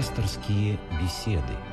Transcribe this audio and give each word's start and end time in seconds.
Пасторские 0.00 0.78
беседы. 0.98 1.69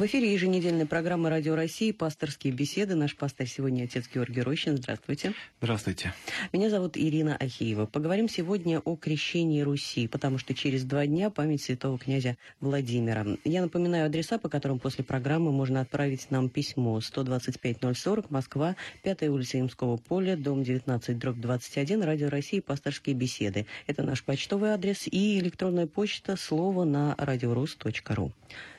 В 0.00 0.06
эфире 0.06 0.32
еженедельной 0.32 0.86
программы 0.86 1.28
«Радио 1.28 1.54
России» 1.54 1.92
«Пасторские 1.92 2.54
беседы». 2.54 2.94
Наш 2.94 3.14
пастор 3.14 3.46
сегодня 3.46 3.84
отец 3.84 4.08
Георгий 4.08 4.40
Рощин. 4.40 4.78
Здравствуйте. 4.78 5.34
Здравствуйте. 5.60 6.14
Меня 6.54 6.70
зовут 6.70 6.96
Ирина 6.96 7.36
Ахиева. 7.36 7.84
Поговорим 7.84 8.26
сегодня 8.26 8.80
о 8.80 8.96
крещении 8.96 9.60
Руси, 9.60 10.08
потому 10.08 10.38
что 10.38 10.54
через 10.54 10.84
два 10.84 11.04
дня 11.04 11.28
память 11.28 11.60
святого 11.60 11.98
князя 11.98 12.38
Владимира. 12.60 13.26
Я 13.44 13.60
напоминаю 13.60 14.06
адреса, 14.06 14.38
по 14.38 14.48
которым 14.48 14.78
после 14.78 15.04
программы 15.04 15.52
можно 15.52 15.82
отправить 15.82 16.30
нам 16.30 16.48
письмо. 16.48 16.98
125-040, 17.00 18.24
Москва, 18.30 18.76
5 19.02 19.22
улица 19.24 19.60
Имского 19.60 19.98
поля, 19.98 20.34
дом 20.34 20.64
19, 20.64 21.18
дробь 21.18 21.40
21, 21.40 22.02
«Радио 22.04 22.30
России», 22.30 22.60
«Пасторские 22.60 23.14
беседы». 23.14 23.66
Это 23.86 24.02
наш 24.02 24.22
почтовый 24.22 24.70
адрес 24.70 25.06
и 25.06 25.38
электронная 25.40 25.86
почта 25.86 26.36
слово 26.36 26.84
на 26.84 27.14
радиорус.ру. 27.18 28.32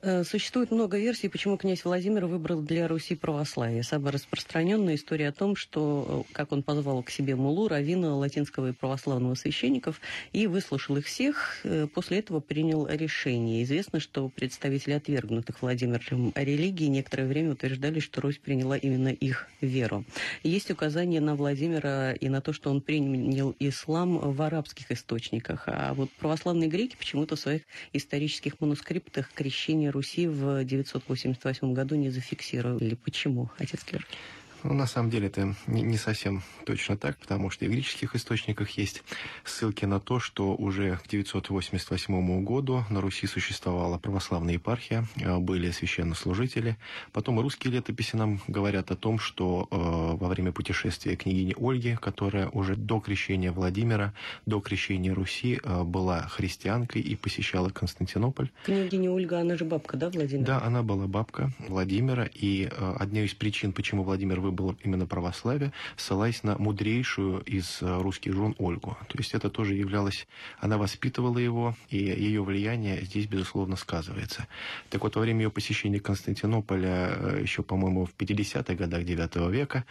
Э, 0.04 0.23
существует 0.23 0.72
много 0.72 0.98
версий, 0.98 1.30
почему 1.30 1.58
князь 1.58 1.86
Владимир 1.86 2.26
выбрал 2.26 2.62
для 2.62 2.88
Руси 2.88 3.16
православие. 3.16 3.84
Самая 3.84 4.14
распространенная 4.14 4.96
история 4.96 5.27
о 5.27 5.32
том, 5.32 5.55
что 5.55 6.26
э, 6.27 6.34
как 6.34 6.52
он 6.52 6.64
позвал 6.64 7.04
к 7.04 7.12
себе 7.12 7.36
мулу, 7.36 7.68
равина 7.68 8.16
латинского 8.16 8.70
и 8.70 8.72
православного 8.72 9.36
священников 9.36 10.02
и 10.34 10.48
выслушал 10.48 10.98
их 10.98 11.05
всех. 11.05 11.60
Э, 11.64 11.88
после 11.94 12.18
этого 12.20 12.40
принял 12.40 12.88
решение. 12.88 13.62
Известно, 13.64 14.00
что 14.00 14.27
представители 14.30 14.94
отвергнутых 14.94 15.62
Владимиром 15.62 16.34
религии 16.36 16.86
некоторое 16.86 17.27
время 17.27 17.52
утверждали, 17.52 17.99
что 17.99 18.22
Русь 18.22 18.40
приняла 18.40 18.77
именно 18.77 19.10
их 19.10 19.49
веру. 19.62 20.04
Есть 20.41 20.72
указания 20.72 21.22
на 21.22 21.35
Владимира 21.35 22.13
и 22.13 22.27
на 22.27 22.41
то, 22.41 22.54
что 22.54 22.72
он 22.72 22.82
принял 22.82 23.55
ислам 23.60 24.18
в 24.18 24.41
арабских 24.41 24.91
источниках. 24.91 25.66
А 25.68 25.94
вот 25.94 26.10
православные 26.13 26.70
греки 26.70 26.96
почему-то 26.96 27.35
в 27.35 27.40
своих 27.40 27.62
исторических 27.94 28.60
манускриптах 28.60 29.32
крещение 29.34 29.91
Руси 29.92 30.28
в 30.28 30.64
988 30.64 31.74
году 31.74 31.96
не 31.96 32.10
зафиксировали. 32.10 32.96
Почему, 32.96 33.50
отец 33.58 33.86
Георгий? 33.86 34.08
Ну, 34.63 34.73
на 34.73 34.85
самом 34.85 35.09
деле 35.09 35.27
это 35.27 35.55
не, 35.65 35.98
совсем 35.98 36.43
точно 36.65 36.95
так, 36.95 37.17
потому 37.17 37.49
что 37.49 37.65
и 37.65 37.67
в 37.67 37.71
греческих 37.71 38.15
источниках 38.15 38.70
есть 38.71 39.04
ссылки 39.43 39.85
на 39.85 39.99
то, 39.99 40.20
что 40.20 40.55
уже 40.55 40.99
к 41.04 41.07
988 41.07 42.43
году 42.43 42.84
на 42.89 43.01
Руси 43.01 43.26
существовала 43.26 43.98
православная 43.98 44.54
епархия, 44.54 45.05
э, 45.15 45.37
были 45.39 45.71
священнослужители. 45.71 46.77
Потом 47.12 47.39
русские 47.39 47.73
летописи 47.73 48.15
нам 48.15 48.39
говорят 48.48 48.91
о 48.91 48.95
том, 48.95 49.17
что 49.17 49.67
э, 49.71 49.76
во 49.76 50.27
время 50.27 50.51
путешествия 50.51 51.15
княгини 51.15 51.55
Ольги, 51.57 51.98
которая 51.99 52.48
уже 52.49 52.76
до 52.76 52.99
крещения 52.99 53.51
Владимира, 53.51 54.13
до 54.45 54.59
крещения 54.59 55.13
Руси 55.13 55.59
э, 55.63 55.84
была 55.84 56.27
христианкой 56.27 57.01
и 57.01 57.15
посещала 57.15 57.70
Константинополь. 57.70 58.51
Княгиня 58.65 59.09
Ольга, 59.09 59.39
она 59.39 59.57
же 59.57 59.65
бабка, 59.65 59.98
да, 59.98 60.09
Владимира? 60.09 60.45
Да, 60.45 60.62
она 60.62 60.84
была 60.84 61.07
бабка 61.07 61.51
Владимира, 61.67 62.29
и 62.32 62.70
одной 62.99 63.26
из 63.26 63.34
причин, 63.34 63.73
почему 63.73 64.03
Владимир 64.03 64.39
выбрал 64.39 64.50
было 64.52 64.75
именно 64.84 65.06
православие, 65.06 65.72
ссылаясь 65.96 66.44
на 66.44 66.57
мудрейшую 66.57 67.41
из 67.41 67.81
э, 67.81 68.02
русских 68.02 68.34
жен 68.34 68.56
Ольгу. 68.57 68.97
То 69.07 69.18
есть 69.18 69.34
это 69.34 69.50
тоже 69.50 69.74
являлось... 69.74 70.28
Она 70.59 70.78
воспитывала 70.78 71.38
его, 71.38 71.75
и 71.90 71.97
ее 71.97 72.44
влияние 72.44 73.02
здесь, 73.02 73.28
безусловно, 73.28 73.75
сказывается. 73.75 74.47
Так 74.90 75.03
вот, 75.03 75.16
во 75.16 75.22
время 75.22 75.44
ее 75.44 75.52
посещения 75.52 76.00
Константинополя, 76.00 77.09
э, 77.12 77.40
еще, 77.41 77.63
по-моему, 77.63 78.06
в 78.06 78.13
50-х 78.18 78.75
годах 78.75 79.02
IX 79.02 79.52
века, 79.52 79.85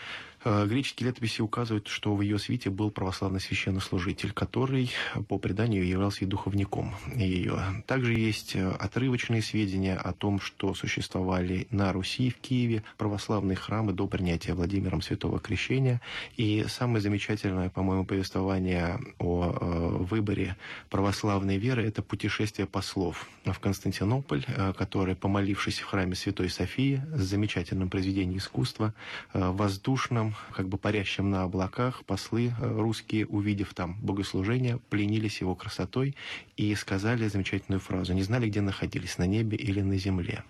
греческие 0.45 1.09
летописи 1.09 1.43
указывают, 1.43 1.89
что 1.89 2.15
в 2.15 2.23
ее 2.23 2.39
свите 2.39 2.71
был 2.71 2.91
православный 2.91 3.41
священнослужитель, 3.41 4.33
который, 4.33 4.91
по 5.29 5.39
преданию, 5.39 5.87
являлся 5.87 6.25
и 6.25 6.27
духовником 6.27 6.95
ее. 7.15 7.59
Также 7.87 8.15
есть 8.15 8.57
э, 8.57 8.71
отрывочные 8.71 9.43
сведения 9.43 9.97
о 9.97 10.13
том, 10.13 10.41
что 10.41 10.75
существовали 10.75 11.67
на 11.71 11.93
Руси, 11.93 12.31
в 12.31 12.37
Киеве, 12.39 12.83
православные 12.97 13.57
храмы 13.57 13.93
до 13.93 14.07
принятия 14.07 14.55
Владимиром 14.55 15.03
Святого 15.03 15.41
Крещения. 15.41 16.01
И 16.37 16.65
самое 16.69 17.01
замечательное, 17.01 17.69
по-моему, 17.69 18.05
повествование 18.05 18.99
о 19.19 19.53
э, 19.53 20.05
выборе 20.05 20.57
православной 20.89 21.59
веры– 21.59 21.85
это 21.87 22.03
путешествие 22.03 22.67
послов 22.67 23.29
в 23.45 23.59
Константинополь, 23.59 24.45
которые, 24.77 25.17
помолившись 25.17 25.81
в 25.81 25.87
храме 25.87 26.15
Святой 26.15 26.49
Софии 26.49 27.03
с 27.15 27.21
замечательным 27.21 27.91
произведением 27.91 28.39
искусства, 28.39 28.95
воздушным, 29.33 30.30
как 30.53 30.69
бы 30.69 30.79
парящим 30.79 31.31
на 31.31 31.43
облаках, 31.43 32.05
послы 32.05 32.53
э, 32.59 32.79
русские, 32.79 33.27
увидев 33.27 33.75
там 33.75 33.99
богослужение, 34.01 34.79
пленились 34.91 35.41
его 35.41 35.55
красотой 35.55 36.17
и 36.57 36.75
сказали 36.75 37.29
замечательную 37.29 37.81
фразу. 37.81 38.13
Не 38.13 38.23
знали, 38.23 38.49
где 38.49 38.61
находились, 38.61 39.19
на 39.19 39.27
небе 39.27 39.57
или 39.57 39.81
на 39.81 39.97
земле. 39.97 40.45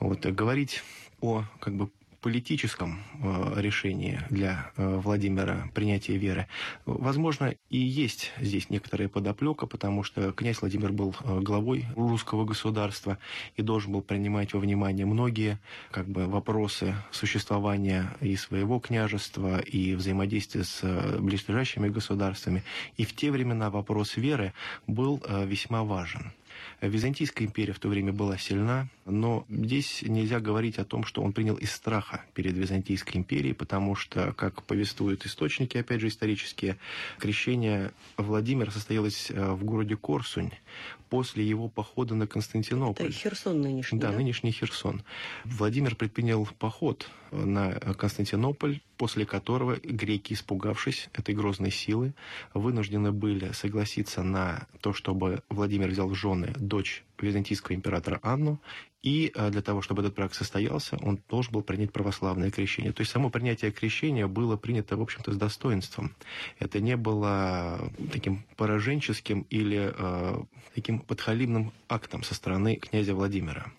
Вот, 0.00 0.24
говорить 0.26 0.82
о 1.20 1.44
как 1.60 1.74
бы 1.74 1.90
политическом 2.20 3.02
э, 3.22 3.60
решении 3.60 4.20
для 4.30 4.70
э, 4.76 4.96
Владимира 4.96 5.68
принятия 5.74 6.16
веры, 6.16 6.46
возможно, 6.84 7.54
и 7.70 7.78
есть 7.78 8.32
здесь 8.40 8.70
некоторая 8.70 9.08
подоплека, 9.08 9.66
потому 9.66 10.02
что 10.02 10.32
князь 10.32 10.60
Владимир 10.60 10.92
был 10.92 11.14
э, 11.20 11.40
главой 11.40 11.86
русского 11.94 12.44
государства 12.44 13.18
и 13.56 13.62
должен 13.62 13.92
был 13.92 14.02
принимать 14.02 14.52
во 14.52 14.60
внимание 14.60 15.06
многие 15.06 15.58
как 15.90 16.08
бы, 16.08 16.26
вопросы 16.26 16.94
существования 17.10 18.16
и 18.20 18.36
своего 18.36 18.80
княжества, 18.80 19.60
и 19.60 19.94
взаимодействия 19.94 20.64
с 20.64 20.82
близлежащими 21.20 21.88
государствами. 21.88 22.64
И 22.96 23.04
в 23.04 23.14
те 23.14 23.30
времена 23.30 23.70
вопрос 23.70 24.16
веры 24.16 24.52
был 24.86 25.22
весьма 25.46 25.84
важен. 25.84 26.32
Византийская 26.80 27.46
империя 27.46 27.72
в 27.72 27.78
то 27.80 27.88
время 27.88 28.12
была 28.12 28.38
сильна, 28.38 28.88
но 29.04 29.44
здесь 29.48 30.02
нельзя 30.02 30.38
говорить 30.38 30.78
о 30.78 30.84
том, 30.84 31.04
что 31.04 31.22
он 31.22 31.32
принял 31.32 31.56
из 31.56 31.72
страха 31.72 32.24
перед 32.34 32.56
Византийской 32.56 33.16
империей, 33.16 33.54
потому 33.54 33.96
что, 33.96 34.32
как 34.34 34.62
повествуют 34.62 35.26
источники, 35.26 35.76
опять 35.76 36.00
же 36.00 36.08
исторические, 36.08 36.78
крещение 37.18 37.92
Владимира 38.16 38.70
состоялось 38.70 39.30
э, 39.30 39.52
в 39.52 39.64
городе 39.64 39.96
Корсунь 39.96 40.52
после 41.08 41.44
его 41.44 41.68
похода 41.68 42.14
на 42.14 42.26
Константинополь. 42.26 43.06
Это 43.06 43.14
Херсон 43.14 43.62
нынешний, 43.62 43.98
да? 43.98 44.10
Да, 44.10 44.16
нынешний 44.16 44.52
Херсон. 44.52 45.02
Владимир 45.44 45.96
предпринял 45.96 46.46
поход 46.58 47.10
на 47.30 47.74
Константинополь, 47.74 48.80
после 48.96 49.26
которого 49.26 49.76
греки, 49.82 50.32
испугавшись 50.34 51.08
этой 51.12 51.34
грозной 51.34 51.70
силы, 51.70 52.12
вынуждены 52.54 53.12
были 53.12 53.52
согласиться 53.52 54.22
на 54.22 54.66
то, 54.80 54.92
чтобы 54.92 55.42
Владимир 55.48 55.88
взял 55.88 56.08
в 56.08 56.14
жены 56.14 56.52
дочь 56.68 57.04
византийского 57.18 57.74
императора 57.74 58.20
Анну, 58.22 58.60
и 59.02 59.30
э, 59.34 59.50
для 59.50 59.62
того, 59.62 59.80
чтобы 59.80 60.02
этот 60.02 60.14
брак 60.14 60.34
состоялся, 60.34 60.98
он 61.02 61.20
должен 61.28 61.52
был 61.52 61.62
принять 61.62 61.92
православное 61.92 62.50
крещение. 62.50 62.92
То 62.92 63.02
есть 63.02 63.12
само 63.12 63.30
принятие 63.30 63.70
крещения 63.70 64.26
было 64.26 64.56
принято, 64.56 64.96
в 64.96 65.02
общем-то, 65.02 65.32
с 65.32 65.36
достоинством. 65.36 66.14
Это 66.58 66.80
не 66.80 66.96
было 66.96 67.90
таким 68.12 68.44
пораженческим 68.56 69.46
или 69.50 69.92
э, 69.96 70.42
таким 70.74 70.98
подхалимным 71.00 71.72
актом 71.88 72.22
со 72.22 72.34
стороны 72.34 72.76
князя 72.76 73.14
Владимира. 73.14 73.72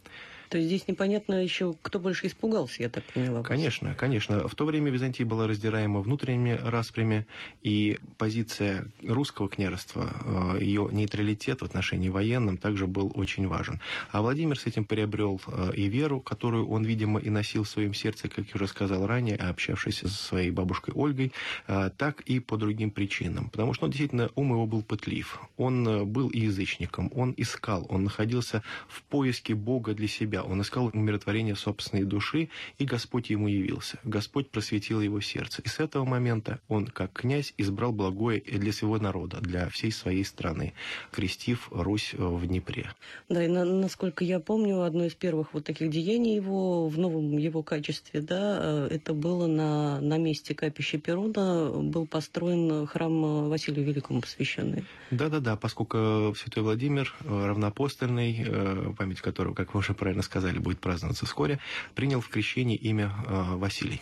То 0.49 0.57
есть 0.57 0.67
здесь 0.67 0.87
непонятно 0.87 1.35
еще, 1.35 1.75
кто 1.83 1.99
больше 1.99 2.25
испугался, 2.25 2.81
я 2.81 2.89
так 2.89 3.03
поняла. 3.03 3.43
Конечно, 3.43 3.93
конечно. 3.93 4.47
В 4.47 4.55
то 4.55 4.65
время 4.65 4.89
Византия 4.89 5.23
была 5.23 5.45
раздираема 5.45 6.01
внутренними 6.01 6.59
распрями, 6.63 7.27
и 7.61 7.99
позиция 8.17 8.87
русского 9.03 9.47
княжества, 9.47 10.09
э, 10.57 10.63
ее 10.63 10.89
нейтралитет 10.91 11.61
в 11.61 11.65
отношении 11.65 12.09
военным 12.09 12.57
также 12.57 12.87
был 12.87 13.11
очень 13.13 13.47
важен. 13.47 13.79
А 14.11 14.23
Владимир 14.23 14.57
с 14.57 14.65
этим 14.65 14.85
приобрел 14.85 15.39
э, 15.45 15.71
и 15.75 15.87
веру, 15.87 16.19
которую 16.19 16.67
он, 16.67 16.83
видимо, 16.83 17.19
и 17.19 17.29
носил 17.29 17.63
в 17.63 17.69
своем 17.69 17.93
сердце, 17.93 18.27
как 18.27 18.47
я 18.47 18.53
уже 18.55 18.67
сказал 18.67 19.05
ранее, 19.05 19.35
общавшись 19.35 19.99
со 19.99 20.07
своей 20.07 20.49
бабушкой 20.49 20.95
Ольгой, 20.95 21.31
э, 21.67 21.91
так 21.95 22.21
и 22.21 22.39
по 22.39 22.57
другим 22.57 22.89
причинам. 22.89 23.49
Потому 23.49 23.75
что 23.75 23.85
он 23.85 23.91
действительно, 23.91 24.31
ум 24.33 24.51
его 24.53 24.65
был 24.65 24.81
пытлив. 24.81 25.39
Он 25.57 26.07
был 26.07 26.31
язычником, 26.31 27.11
он 27.13 27.35
искал, 27.37 27.85
он 27.89 28.05
находился 28.05 28.63
в 28.87 29.03
поиске 29.03 29.53
Бога 29.53 29.93
для 29.93 30.07
себя 30.07 30.38
себя. 30.39 30.43
Он 30.43 30.61
искал 30.61 30.89
умиротворение 30.93 31.55
собственной 31.55 32.03
души, 32.03 32.49
и 32.77 32.85
Господь 32.85 33.29
ему 33.29 33.47
явился. 33.47 33.99
Господь 34.03 34.49
просветил 34.49 35.01
его 35.01 35.21
сердце. 35.21 35.61
И 35.61 35.67
с 35.67 35.79
этого 35.79 36.05
момента 36.05 36.59
он, 36.67 36.87
как 36.87 37.13
князь, 37.13 37.53
избрал 37.57 37.91
благое 37.91 38.41
для 38.41 38.71
своего 38.71 38.97
народа, 38.97 39.37
для 39.41 39.69
всей 39.69 39.91
своей 39.91 40.23
страны, 40.23 40.73
крестив 41.11 41.69
Русь 41.71 42.13
в 42.17 42.45
Днепре. 42.45 42.91
Да, 43.29 43.43
и 43.43 43.47
на, 43.47 43.65
насколько 43.65 44.23
я 44.23 44.39
помню, 44.39 44.81
одно 44.81 45.05
из 45.05 45.13
первых 45.13 45.53
вот 45.53 45.65
таких 45.65 45.89
деяний 45.89 46.35
его 46.35 46.87
в 46.87 46.97
новом 46.97 47.37
его 47.37 47.63
качестве, 47.63 48.21
да, 48.21 48.59
э, 48.61 48.87
это 48.91 49.13
было 49.13 49.47
на, 49.47 50.01
на 50.01 50.17
месте 50.17 50.53
капища 50.55 50.97
Перуна, 50.97 51.69
был 51.71 52.05
построен 52.07 52.87
храм 52.87 53.49
Василию 53.49 53.85
Великому 53.85 54.21
посвященный. 54.21 54.85
Да-да-да, 55.11 55.55
поскольку 55.55 56.33
Святой 56.37 56.63
Владимир, 56.63 57.13
э, 57.23 57.45
равноапостольный, 57.47 58.45
э, 58.45 58.93
память 58.97 59.21
которого, 59.21 59.53
как 59.53 59.73
вы 59.73 59.79
уже 59.79 59.93
правильно 59.93 60.21
сказали, 60.21 60.28
будет 60.59 60.79
праздноваться 60.79 61.25
вскоре, 61.25 61.59
принял 61.95 62.21
в 62.21 62.29
крещении 62.29 62.75
имя 62.75 63.13
э, 63.27 63.55
Василий. 63.55 64.01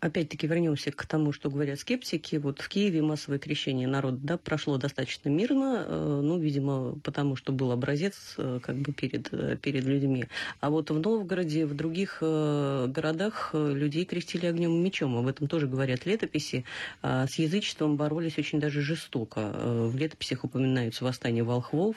Опять-таки 0.00 0.46
вернемся 0.46 0.90
к 0.90 1.06
тому, 1.06 1.32
что 1.32 1.50
говорят 1.50 1.78
скептики. 1.78 2.36
Вот 2.36 2.60
в 2.60 2.68
Киеве 2.68 3.02
массовое 3.02 3.38
крещение 3.38 3.86
народа 3.86 4.18
да, 4.20 4.38
прошло 4.38 4.76
достаточно 4.78 5.28
мирно, 5.28 5.84
э, 5.86 6.20
ну, 6.22 6.38
видимо, 6.38 6.98
потому 7.04 7.36
что 7.36 7.52
был 7.52 7.70
образец 7.70 8.34
э, 8.38 8.58
как 8.62 8.76
бы 8.78 8.92
перед, 8.92 9.32
э, 9.32 9.56
перед 9.60 9.84
людьми. 9.84 10.26
А 10.60 10.70
вот 10.70 10.90
в 10.90 10.98
Новгороде, 10.98 11.66
в 11.66 11.74
других 11.74 12.18
городах 12.20 13.50
людей 13.52 14.04
крестили 14.04 14.46
огнем 14.46 14.72
и 14.72 14.78
мечом. 14.78 15.16
Об 15.16 15.26
этом 15.26 15.46
тоже 15.46 15.66
говорят 15.66 16.06
летописи. 16.06 16.64
А 17.02 17.26
с 17.26 17.36
язычеством 17.36 17.96
боролись 17.96 18.38
очень 18.38 18.60
даже 18.60 18.80
жестоко. 18.80 19.52
В 19.88 19.96
летописях 19.96 20.44
упоминаются 20.44 21.04
восстания 21.04 21.42
волхвов, 21.42 21.96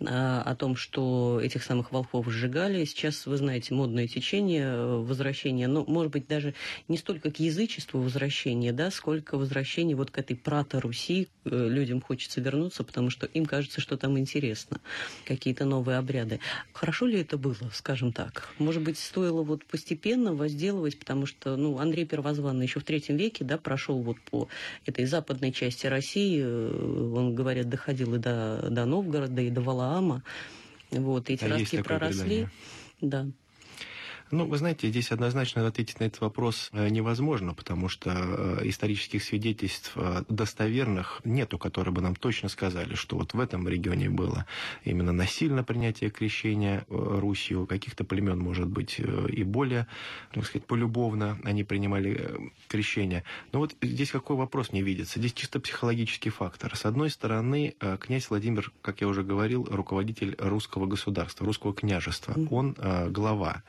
о 0.00 0.54
том, 0.56 0.76
что 0.76 1.40
этих 1.42 1.62
самых 1.62 1.92
волхвов 1.92 2.30
сжигали. 2.30 2.84
Сейчас, 2.84 3.26
вы 3.26 3.36
знаете, 3.36 3.74
модное 3.74 4.06
течение, 4.06 4.98
возвращение, 4.98 5.68
ну, 5.68 5.84
может 5.86 6.12
быть, 6.12 6.26
даже 6.26 6.54
не 6.88 6.93
столько 6.96 7.30
к 7.30 7.40
язычеству 7.40 8.00
возвращение, 8.00 8.72
да, 8.72 8.90
сколько 8.90 9.36
возвращение 9.36 9.96
вот 9.96 10.10
к 10.10 10.18
этой 10.18 10.36
прато-Руси. 10.36 11.28
Э, 11.44 11.68
людям 11.68 12.00
хочется 12.00 12.40
вернуться, 12.40 12.84
потому 12.84 13.10
что 13.10 13.26
им 13.26 13.46
кажется, 13.46 13.80
что 13.80 13.96
там 13.96 14.18
интересно. 14.18 14.80
Какие-то 15.24 15.64
новые 15.64 15.98
обряды. 15.98 16.40
Хорошо 16.72 17.06
ли 17.06 17.20
это 17.20 17.38
было, 17.38 17.70
скажем 17.72 18.12
так? 18.12 18.48
Может 18.58 18.82
быть, 18.82 18.98
стоило 18.98 19.42
вот 19.42 19.64
постепенно 19.64 20.34
возделывать, 20.34 20.98
потому 20.98 21.26
что, 21.26 21.56
ну, 21.56 21.78
Андрей 21.78 22.06
Первозванный 22.06 22.66
еще 22.66 22.80
в 22.80 22.84
третьем 22.84 23.16
веке, 23.16 23.44
да, 23.44 23.58
прошел 23.58 24.00
вот 24.02 24.20
по 24.30 24.48
этой 24.86 25.04
западной 25.04 25.52
части 25.52 25.86
России, 25.86 26.42
э, 26.42 27.12
он, 27.14 27.34
говорят, 27.34 27.68
доходил 27.68 28.14
и 28.14 28.18
до, 28.18 28.68
до 28.70 28.84
Новгорода, 28.84 29.40
и 29.40 29.50
до 29.50 29.60
Валаама. 29.60 30.22
Вот, 30.90 31.30
эти 31.30 31.44
а 31.44 31.48
ростки 31.48 31.82
проросли. 31.82 32.48
Да. 33.00 33.26
Ну, 34.34 34.46
вы 34.46 34.58
знаете, 34.58 34.88
здесь 34.88 35.12
однозначно 35.12 35.64
ответить 35.64 36.00
на 36.00 36.04
этот 36.04 36.20
вопрос 36.20 36.70
э, 36.72 36.88
невозможно, 36.88 37.54
потому 37.54 37.88
что 37.88 38.10
э, 38.10 38.68
исторических 38.68 39.22
свидетельств 39.22 39.92
э, 39.94 40.24
достоверных 40.28 41.20
нету, 41.22 41.56
которые 41.56 41.94
бы 41.94 42.02
нам 42.02 42.16
точно 42.16 42.48
сказали, 42.48 42.96
что 42.96 43.16
вот 43.16 43.32
в 43.32 43.38
этом 43.38 43.68
регионе 43.68 44.10
было 44.10 44.44
именно 44.82 45.12
насильно 45.12 45.62
принятие 45.62 46.10
крещения 46.10 46.84
Русью, 46.88 47.64
каких-то 47.68 48.02
племен, 48.02 48.40
может 48.40 48.66
быть, 48.66 48.98
и 48.98 49.44
более, 49.44 49.86
так 50.32 50.44
сказать, 50.46 50.66
полюбовно 50.66 51.38
они 51.44 51.62
принимали 51.62 52.50
крещение. 52.66 53.22
Но 53.52 53.60
вот 53.60 53.76
здесь 53.80 54.10
какой 54.10 54.34
вопрос 54.34 54.72
мне 54.72 54.82
видится? 54.82 55.20
Здесь 55.20 55.32
чисто 55.32 55.60
психологический 55.60 56.30
фактор. 56.30 56.74
С 56.76 56.84
одной 56.86 57.10
стороны, 57.10 57.76
князь 58.00 58.28
Владимир, 58.30 58.72
как 58.82 59.00
я 59.00 59.06
уже 59.06 59.22
говорил, 59.22 59.64
руководитель 59.70 60.34
русского 60.40 60.86
государства, 60.86 61.46
русского 61.46 61.72
княжества. 61.72 62.34
Он 62.50 62.76
глава. 63.10 63.62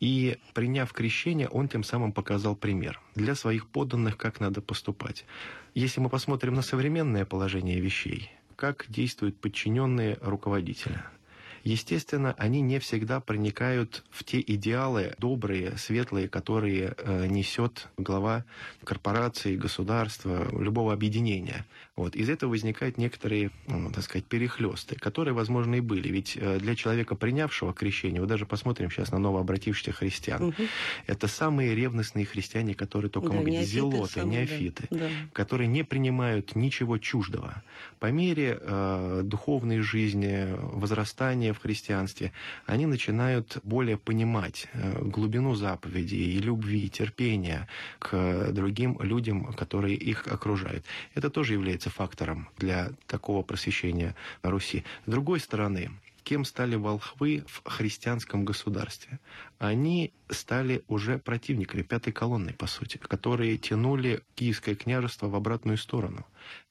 И 0.00 0.09
приняв 0.54 0.92
крещение, 0.92 1.48
он 1.48 1.68
тем 1.68 1.84
самым 1.84 2.12
показал 2.12 2.56
пример 2.56 3.00
для 3.14 3.34
своих 3.34 3.66
подданных, 3.66 4.16
как 4.16 4.40
надо 4.40 4.60
поступать. 4.60 5.24
Если 5.74 6.00
мы 6.00 6.08
посмотрим 6.08 6.54
на 6.54 6.62
современное 6.62 7.24
положение 7.24 7.80
вещей, 7.80 8.30
как 8.56 8.86
действуют 8.88 9.36
подчиненные 9.36 10.18
руководителя– 10.20 11.04
Естественно, 11.64 12.34
они 12.38 12.60
не 12.60 12.78
всегда 12.78 13.20
проникают 13.20 14.04
в 14.10 14.24
те 14.24 14.40
идеалы 14.40 15.14
добрые, 15.18 15.76
светлые, 15.76 16.28
которые 16.28 16.94
э, 16.96 17.26
несет 17.26 17.88
глава 17.96 18.44
корпорации, 18.84 19.56
государства, 19.56 20.48
любого 20.58 20.92
объединения. 20.92 21.66
Вот. 21.96 22.16
Из 22.16 22.30
этого 22.30 22.50
возникают 22.50 22.96
некоторые, 22.96 23.50
ну, 23.66 23.90
так 23.92 24.04
сказать, 24.04 24.24
перехлесты, 24.24 24.96
которые, 24.96 25.34
возможно, 25.34 25.74
и 25.74 25.80
были. 25.80 26.08
Ведь 26.08 26.36
э, 26.36 26.58
для 26.58 26.74
человека, 26.74 27.14
принявшего 27.14 27.74
крещение, 27.74 28.20
вот 28.20 28.28
даже 28.28 28.46
посмотрим 28.46 28.90
сейчас 28.90 29.12
на 29.12 29.18
новообратившихся 29.18 29.92
христиан, 29.92 30.44
угу. 30.44 30.62
это 31.06 31.28
самые 31.28 31.74
ревностные 31.74 32.24
христиане, 32.24 32.74
которые 32.74 33.10
только 33.10 33.28
да, 33.28 33.34
могут, 33.34 33.50
неофиты 33.50 33.70
зелоты, 33.70 34.12
самые, 34.12 34.40
неофиты, 34.40 34.86
да. 34.90 35.08
которые 35.32 35.68
не 35.68 35.82
принимают 35.82 36.56
ничего 36.56 36.96
чуждого. 36.96 37.62
По 37.98 38.10
мере 38.10 38.58
э, 38.58 39.20
духовной 39.24 39.80
жизни, 39.80 40.48
возрастания 40.58 41.49
в 41.52 41.58
христианстве, 41.58 42.32
они 42.66 42.86
начинают 42.86 43.58
более 43.62 43.96
понимать 43.96 44.68
э, 44.72 45.02
глубину 45.02 45.54
заповедей 45.54 46.36
и 46.36 46.38
любви, 46.38 46.86
и 46.86 46.88
терпения 46.88 47.68
к 47.98 48.52
другим 48.52 48.98
людям, 49.00 49.52
которые 49.54 49.96
их 49.96 50.26
окружают. 50.26 50.84
Это 51.14 51.30
тоже 51.30 51.54
является 51.54 51.90
фактором 51.90 52.48
для 52.58 52.90
такого 53.06 53.42
просвещения 53.42 54.14
Руси. 54.42 54.84
С 55.06 55.10
другой 55.10 55.40
стороны, 55.40 55.90
кем 56.22 56.44
стали 56.44 56.76
волхвы 56.76 57.44
в 57.48 57.68
христианском 57.68 58.44
государстве? 58.44 59.18
Они 59.60 60.14
стали 60.30 60.82
уже 60.88 61.18
противниками 61.18 61.82
пятой 61.82 62.14
колонны, 62.14 62.54
по 62.54 62.66
сути, 62.66 62.96
которые 62.96 63.58
тянули 63.58 64.22
Киевское 64.34 64.74
княжество 64.74 65.28
в 65.28 65.36
обратную 65.36 65.76
сторону 65.76 66.24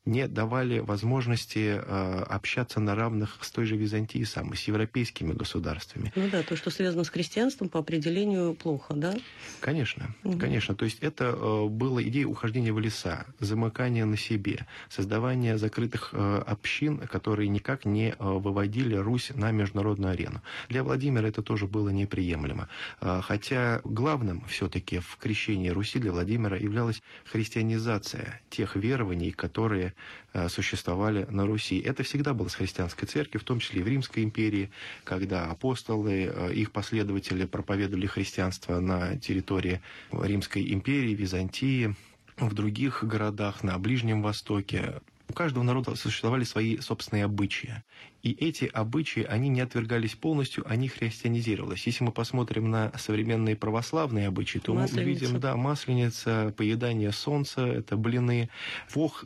не 0.10 0.28
давали 0.28 0.80
возможности 0.80 1.80
э, 1.80 2.24
общаться 2.28 2.80
на 2.80 2.96
равных 2.96 3.38
с 3.42 3.52
той 3.52 3.66
же 3.66 3.76
Византией 3.76 4.26
самой, 4.26 4.58
с 4.58 4.64
европейскими 4.64 5.34
государствами. 5.34 6.12
Ну 6.16 6.30
да, 6.32 6.42
то, 6.42 6.56
что 6.56 6.72
связано 6.72 7.04
с 7.04 7.10
христианством, 7.10 7.70
по 7.70 7.80
определению 7.80 8.56
плохо, 8.56 8.94
да? 8.96 9.14
Конечно, 9.60 10.16
угу. 10.24 10.40
конечно. 10.40 10.74
То 10.74 10.86
есть 10.86 11.00
это 11.02 11.26
э, 11.26 11.66
была 11.68 12.02
идея 12.02 12.26
ухождения 12.26 12.74
в 12.74 12.80
леса, 12.80 13.26
замыкания 13.40 14.06
на 14.06 14.18
себе, 14.18 14.66
создавание 14.90 15.58
закрытых 15.58 16.10
э, 16.14 16.44
общин, 16.48 17.00
которые 17.00 17.50
никак 17.50 17.86
не 17.86 18.10
э, 18.10 18.16
выводили 18.20 18.96
Русь 18.96 19.32
на 19.36 19.52
международную 19.52 20.14
арену. 20.14 20.42
Для 20.70 20.84
Владимира 20.84 21.28
это 21.28 21.44
тоже 21.44 21.68
было 21.68 21.90
неприемлемо. 21.90 22.68
Э, 23.02 23.22
хотя 23.24 23.82
главным 23.84 24.44
все-таки 24.48 25.00
в 25.00 25.18
крещении 25.18 25.70
Руси 25.70 26.00
для 26.00 26.12
Владимира 26.12 26.58
являлась 26.58 27.02
христианизация 27.26 28.42
тех 28.50 28.76
верований, 28.76 29.32
которые 29.32 29.94
Э, 30.32 30.48
существовали 30.48 31.26
на 31.32 31.48
Руси. 31.48 31.80
Это 31.80 32.04
всегда 32.04 32.36
было 32.36 32.50
с 32.50 32.56
христианской 32.56 33.08
церкви, 33.08 33.40
в 33.40 33.44
том 33.44 33.60
числе 33.60 33.80
и 33.80 33.84
в 33.84 33.88
Римской 33.88 34.24
империи, 34.24 34.70
когда 35.04 35.46
апостолы, 35.46 36.32
э, 36.32 36.54
их 36.54 36.72
последователи 36.72 37.46
проповедовали 37.46 38.06
христианство 38.06 38.80
на 38.80 39.18
территории 39.18 39.82
Римской 40.12 40.72
империи, 40.72 41.16
Византии, 41.16 41.96
в 42.38 42.54
других 42.54 43.04
городах 43.04 43.64
на 43.64 43.80
Ближнем 43.80 44.22
Востоке. 44.22 45.02
У 45.30 45.34
каждого 45.34 45.64
народа 45.64 45.96
существовали 45.96 46.44
свои 46.44 46.80
собственные 46.80 47.26
обычаи. 47.26 47.84
И 48.24 48.32
эти 48.32 48.66
обычаи, 48.66 49.24
они 49.24 49.48
не 49.48 49.62
отвергались 49.62 50.16
полностью, 50.16 50.64
они 50.68 50.88
христианизировались. 50.88 51.86
Если 51.86 52.04
мы 52.04 52.12
посмотрим 52.12 52.70
на 52.72 52.92
современные 52.98 53.56
православные 53.56 54.28
обычаи, 54.28 54.58
то 54.58 54.74
масленица. 54.74 54.96
мы 54.96 55.04
увидим, 55.04 55.40
да, 55.40 55.56
масленица, 55.56 56.54
поедание 56.58 57.12
солнца, 57.12 57.62
это 57.62 57.96
блины. 57.96 58.50
Бог 58.96 59.24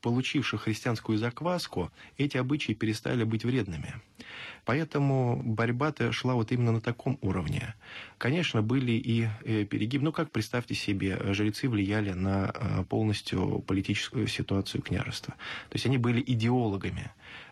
получивших 0.00 0.62
христианскую 0.62 1.18
закваску, 1.18 1.90
эти 2.16 2.36
обычаи 2.36 2.72
перестали 2.72 3.24
быть 3.24 3.44
вредными. 3.44 3.94
Поэтому 4.64 5.40
борьба-то 5.42 6.12
шла 6.12 6.34
вот 6.34 6.52
именно 6.52 6.72
на 6.72 6.80
таком 6.80 7.18
уровне. 7.22 7.74
Конечно, 8.18 8.60
были 8.60 8.92
и 8.92 9.28
э, 9.44 9.64
перегибы. 9.64 10.04
Ну, 10.04 10.12
как 10.12 10.30
представьте 10.30 10.74
себе, 10.74 11.18
жрецы 11.32 11.68
влияли 11.68 12.12
на 12.12 12.52
э, 12.54 12.84
полностью 12.84 13.60
политическую 13.66 14.26
ситуацию 14.26 14.82
княжества. 14.82 15.34
То 15.70 15.74
есть 15.74 15.86
они 15.86 15.96
были 15.96 16.22
идеологами 16.26 17.10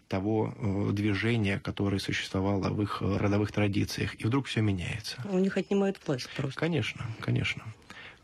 того 0.08 0.54
э, 0.56 0.92
движения, 0.92 1.58
которое 1.58 1.98
существовало 1.98 2.68
в 2.68 2.82
их 2.82 3.00
родовых 3.00 3.50
традициях. 3.50 4.14
И 4.20 4.26
вдруг 4.26 4.46
все 4.46 4.60
меняется. 4.60 5.16
У 5.30 5.38
них 5.38 5.56
отнимают 5.56 5.98
власть 6.06 6.28
просто. 6.36 6.60
Конечно, 6.60 7.06
конечно. 7.20 7.64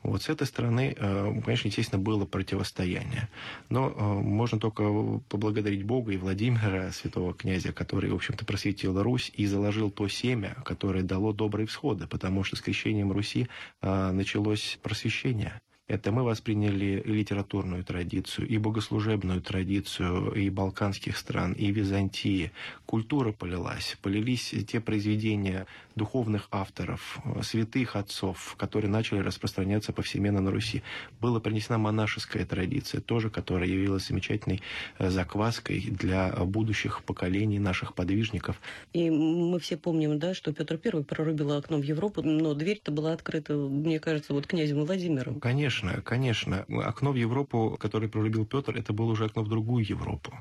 Вот 0.03 0.23
с 0.23 0.29
этой 0.29 0.47
стороны, 0.47 0.95
э, 0.97 1.41
конечно, 1.45 1.69
естественно, 1.69 2.03
было 2.03 2.25
противостояние. 2.25 3.29
Но 3.69 3.89
э, 3.89 4.03
можно 4.03 4.59
только 4.59 4.83
поблагодарить 5.29 5.85
Бога 5.85 6.13
и 6.13 6.17
Владимира, 6.17 6.91
святого 6.91 7.35
князя, 7.35 7.73
который, 7.73 8.11
в 8.11 8.15
общем-то, 8.15 8.45
просветил 8.45 9.01
Русь 9.01 9.31
и 9.35 9.47
заложил 9.47 9.91
то 9.91 10.09
семя, 10.09 10.57
которое 10.65 11.03
дало 11.03 11.33
добрые 11.33 11.67
всходы, 11.67 12.07
потому 12.07 12.43
что 12.43 12.57
с 12.57 12.61
крещением 12.61 13.13
Руси 13.13 13.49
э, 13.81 14.11
началось 14.11 14.79
просвещение. 14.83 15.61
Это 15.93 16.11
мы 16.11 16.23
восприняли 16.23 17.03
и 17.05 17.13
литературную 17.13 17.85
традицию, 17.85 18.49
и 18.49 18.57
богослужебную 18.57 19.43
традицию 19.43 20.33
и 20.33 20.49
балканских 20.49 21.19
стран, 21.19 21.53
и 21.53 21.71
Византии. 21.71 22.51
Культура 22.87 23.33
полилась, 23.33 23.99
полились 24.01 24.55
те 24.67 24.81
произведения 24.81 25.67
духовных 25.95 26.49
авторов, 26.51 27.21
святых 27.43 27.95
отцов, 27.97 28.55
которые 28.57 28.91
начали 28.91 29.19
распространяться 29.19 29.93
повсеместно 29.93 30.41
на 30.41 30.51
Руси. 30.51 30.83
Была 31.21 31.41
принесена 31.41 31.77
монашеская 31.77 32.47
традиция, 32.47 33.03
тоже, 33.03 33.29
которая 33.29 33.69
явилась 33.69 34.07
замечательной 34.07 34.63
э, 34.99 35.11
закваской 35.11 35.83
для 35.83 36.31
будущих 36.31 37.05
поколений 37.05 37.59
наших 37.59 37.95
подвижников. 37.95 38.59
И 38.95 39.11
мы 39.11 39.61
все 39.61 39.77
помним, 39.77 40.19
да, 40.19 40.33
что 40.33 40.55
Петр 40.55 40.81
I 40.83 41.05
прорубил 41.05 41.53
окно 41.53 41.77
в 41.77 41.83
Европу, 41.83 42.23
но 42.23 42.55
дверь-то 42.55 42.91
была 42.93 43.13
открыта, 43.13 43.55
мне 43.55 44.01
кажется, 44.01 44.33
вот 44.33 44.47
князем 44.47 44.87
Владимиром. 44.87 45.39
Конечно 45.39 45.82
Конечно, 45.83 46.03
конечно. 46.03 46.65
Окно 46.85 47.11
в 47.11 47.17
Европу, 47.17 47.77
которое 47.81 48.09
пролюбил 48.09 48.47
Петр, 48.47 48.77
это 48.77 48.93
было 48.93 49.11
уже 49.13 49.25
окно 49.25 49.43
в 49.43 49.49
другую 49.49 49.85
Европу. 49.85 50.33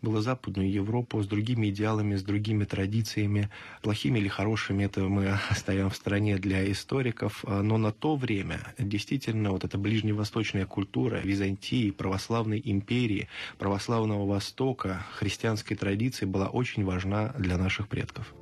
Было 0.00 0.22
западную 0.22 0.70
Европу 0.72 1.22
с 1.22 1.26
другими 1.26 1.68
идеалами, 1.68 2.16
с 2.16 2.22
другими 2.22 2.64
традициями, 2.64 3.50
плохими 3.82 4.18
или 4.18 4.28
хорошими, 4.28 4.84
это 4.84 5.00
мы 5.02 5.38
оставим 5.50 5.90
в 5.90 5.96
стороне 5.96 6.38
для 6.38 6.70
историков. 6.72 7.44
Но 7.46 7.76
на 7.76 7.92
то 7.92 8.16
время 8.16 8.60
действительно 8.78 9.50
вот 9.50 9.64
эта 9.64 9.76
ближневосточная 9.76 10.64
культура 10.64 11.16
Византии, 11.16 11.90
православной 11.90 12.62
империи, 12.64 13.28
православного 13.58 14.26
Востока, 14.26 15.04
христианской 15.18 15.76
традиции 15.76 16.24
была 16.24 16.48
очень 16.48 16.84
важна 16.84 17.34
для 17.38 17.58
наших 17.58 17.88
предков. 17.88 18.34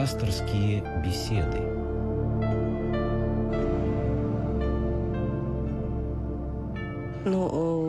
Пасторские 0.00 0.82
беседы. 1.04 1.58
Ну, 7.26 7.79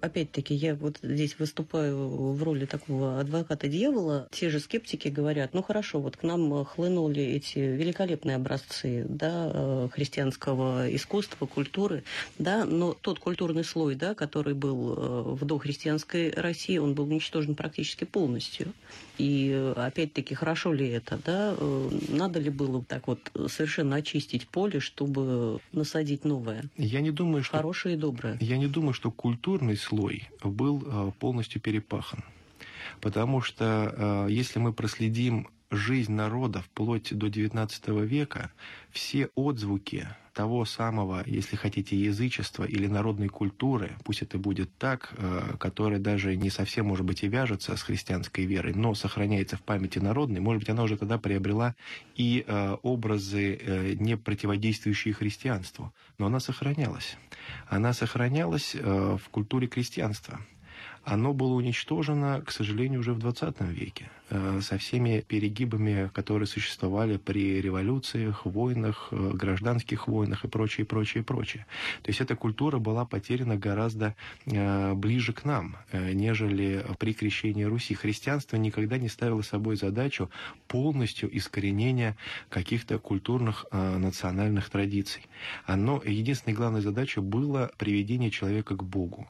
опять-таки, 0.00 0.54
я 0.54 0.74
вот 0.74 0.98
здесь 1.02 1.38
выступаю 1.38 2.32
в 2.34 2.42
роли 2.42 2.66
такого 2.66 3.20
адвоката 3.20 3.68
дьявола. 3.68 4.28
Те 4.30 4.50
же 4.50 4.60
скептики 4.60 5.08
говорят, 5.08 5.54
ну 5.54 5.62
хорошо, 5.62 6.00
вот 6.00 6.16
к 6.16 6.22
нам 6.22 6.64
хлынули 6.64 7.22
эти 7.22 7.58
великолепные 7.58 8.36
образцы 8.36 9.04
да, 9.08 9.50
э, 9.52 9.88
христианского 9.92 10.94
искусства, 10.94 11.46
культуры, 11.46 12.04
да, 12.38 12.64
но 12.64 12.94
тот 12.94 13.18
культурный 13.18 13.64
слой, 13.64 13.94
да, 13.94 14.14
который 14.14 14.54
был 14.54 14.94
э, 14.94 15.22
в 15.34 15.44
дохристианской 15.44 16.30
России, 16.30 16.78
он 16.78 16.94
был 16.94 17.04
уничтожен 17.04 17.54
практически 17.54 18.04
полностью. 18.04 18.72
И 19.16 19.72
опять-таки, 19.76 20.34
хорошо 20.34 20.72
ли 20.72 20.88
это, 20.88 21.18
да? 21.24 21.54
Э, 21.56 21.90
надо 22.08 22.40
ли 22.40 22.50
было 22.50 22.84
так 22.84 23.06
вот 23.06 23.20
совершенно 23.48 23.96
очистить 23.96 24.48
поле, 24.48 24.80
чтобы 24.80 25.60
насадить 25.72 26.24
новое? 26.24 26.64
Я 26.76 27.00
не 27.00 27.10
думаю, 27.10 27.44
что... 27.44 27.56
Хорошее 27.56 27.94
и 27.94 27.98
доброе. 27.98 28.36
Я 28.40 28.56
не 28.56 28.66
думаю, 28.66 28.92
что 28.92 29.10
культурный 29.10 29.76
слой 29.84 30.28
был 30.42 30.82
э, 30.84 31.12
полностью 31.18 31.60
перепахан. 31.60 32.24
Потому 33.00 33.40
что 33.40 33.94
э, 33.96 34.26
если 34.30 34.58
мы 34.58 34.72
проследим 34.72 35.48
жизнь 35.74 36.12
народа 36.12 36.60
вплоть 36.60 37.16
до 37.16 37.26
XIX 37.28 38.04
века, 38.06 38.52
все 38.90 39.28
отзвуки 39.34 40.08
того 40.34 40.64
самого, 40.64 41.22
если 41.26 41.56
хотите, 41.56 41.96
язычества 41.96 42.64
или 42.64 42.86
народной 42.86 43.28
культуры, 43.28 43.92
пусть 44.04 44.22
это 44.22 44.36
будет 44.36 44.76
так, 44.76 45.14
э, 45.16 45.56
которая 45.58 46.00
даже 46.00 46.36
не 46.36 46.50
совсем, 46.50 46.86
может 46.86 47.06
быть, 47.06 47.22
и 47.22 47.28
вяжется 47.28 47.76
с 47.76 47.82
христианской 47.82 48.44
верой, 48.44 48.74
но 48.74 48.94
сохраняется 48.94 49.56
в 49.56 49.62
памяти 49.62 50.00
народной, 50.00 50.40
может 50.40 50.60
быть, 50.60 50.68
она 50.68 50.82
уже 50.82 50.96
тогда 50.96 51.18
приобрела 51.18 51.76
и 52.16 52.44
э, 52.46 52.76
образы, 52.82 53.54
э, 53.54 53.92
не 53.94 54.16
противодействующие 54.16 55.14
христианству, 55.14 55.94
но 56.18 56.26
она 56.26 56.40
сохранялась. 56.40 57.16
Она 57.68 57.92
сохранялась 57.92 58.74
в 58.74 59.22
культуре 59.30 59.66
крестьянства 59.66 60.40
оно 61.04 61.34
было 61.34 61.54
уничтожено, 61.54 62.42
к 62.44 62.50
сожалению, 62.50 63.00
уже 63.00 63.12
в 63.12 63.18
20 63.18 63.60
веке, 63.60 64.10
э, 64.30 64.60
со 64.62 64.78
всеми 64.78 65.24
перегибами, 65.26 66.10
которые 66.14 66.46
существовали 66.46 67.18
при 67.18 67.60
революциях, 67.60 68.46
войнах, 68.46 69.08
э, 69.10 69.30
гражданских 69.34 70.08
войнах 70.08 70.44
и 70.44 70.48
прочее, 70.48 70.86
прочее, 70.86 71.22
прочее. 71.22 71.66
То 72.02 72.10
есть 72.10 72.20
эта 72.20 72.36
культура 72.36 72.78
была 72.78 73.04
потеряна 73.04 73.56
гораздо 73.56 74.14
э, 74.46 74.94
ближе 74.94 75.32
к 75.32 75.44
нам, 75.44 75.76
нежели 75.92 76.84
при 76.98 77.12
крещении 77.12 77.64
Руси. 77.64 77.94
Христианство 77.94 78.56
никогда 78.56 78.98
не 78.98 79.08
ставило 79.08 79.42
собой 79.42 79.76
задачу 79.76 80.30
полностью 80.68 81.36
искоренения 81.36 82.16
каких-то 82.48 82.98
культурных 82.98 83.66
национальных 83.72 84.70
традиций. 84.70 85.26
Оно, 85.66 86.02
единственной 86.04 86.54
главной 86.54 86.80
задачей 86.80 87.20
было 87.20 87.70
приведение 87.78 88.30
человека 88.30 88.76
к 88.76 88.82
Богу 88.82 89.28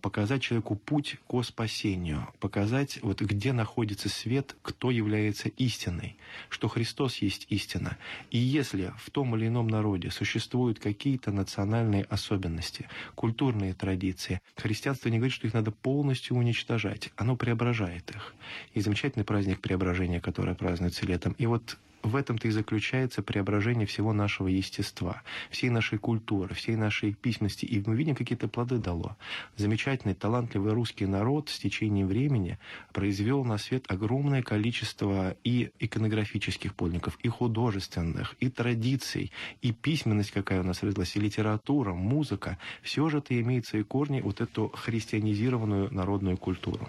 показать 0.00 0.42
человеку 0.42 0.76
путь 0.76 1.16
к 1.28 1.42
спасению, 1.42 2.28
показать, 2.40 2.98
вот 3.02 3.20
где 3.20 3.52
находится 3.52 4.08
свет, 4.08 4.56
кто 4.62 4.90
является 4.90 5.48
истиной, 5.48 6.16
что 6.48 6.68
Христос 6.68 7.16
есть 7.16 7.46
истина. 7.50 7.96
И 8.30 8.38
если 8.38 8.92
в 8.98 9.10
том 9.10 9.36
или 9.36 9.46
ином 9.46 9.68
народе 9.68 10.10
существуют 10.10 10.78
какие-то 10.78 11.32
национальные 11.32 12.04
особенности, 12.04 12.88
культурные 13.14 13.74
традиции, 13.74 14.40
христианство 14.56 15.08
не 15.08 15.18
говорит, 15.18 15.34
что 15.34 15.46
их 15.46 15.54
надо 15.54 15.70
полностью 15.70 16.36
уничтожать, 16.36 17.10
оно 17.16 17.36
преображает 17.36 18.10
их. 18.10 18.34
И 18.74 18.80
замечательный 18.80 19.24
праздник 19.24 19.60
преображения, 19.60 20.20
который 20.20 20.54
празднуется 20.54 21.06
летом. 21.06 21.34
И 21.38 21.46
вот 21.46 21.78
в 22.02 22.16
этом-то 22.16 22.48
и 22.48 22.50
заключается 22.50 23.22
преображение 23.22 23.86
всего 23.86 24.12
нашего 24.12 24.48
естества, 24.48 25.22
всей 25.50 25.70
нашей 25.70 25.98
культуры, 25.98 26.54
всей 26.54 26.76
нашей 26.76 27.14
письменности. 27.14 27.64
И 27.64 27.82
мы 27.84 27.94
видим, 27.96 28.14
какие-то 28.14 28.48
плоды 28.48 28.78
дало. 28.78 29.16
Замечательный, 29.56 30.14
талантливый 30.14 30.72
русский 30.72 31.06
народ 31.06 31.48
с 31.48 31.58
течением 31.58 32.06
времени 32.06 32.58
произвел 32.92 33.44
на 33.44 33.58
свет 33.58 33.84
огромное 33.88 34.42
количество 34.42 35.36
и 35.44 35.70
иконографических 35.78 36.74
подлинников, 36.74 37.18
и 37.22 37.28
художественных, 37.28 38.34
и 38.40 38.48
традиций, 38.48 39.32
и 39.62 39.72
письменность, 39.72 40.30
какая 40.30 40.60
у 40.60 40.64
нас 40.64 40.82
родилась, 40.82 41.16
и 41.16 41.20
литература, 41.20 41.92
музыка. 41.92 42.58
Все 42.82 43.08
же 43.08 43.18
это 43.18 43.38
имеет 43.40 43.66
свои 43.66 43.82
корни 43.82 44.20
вот 44.20 44.40
эту 44.40 44.68
христианизированную 44.68 45.92
народную 45.92 46.36
культуру. 46.36 46.88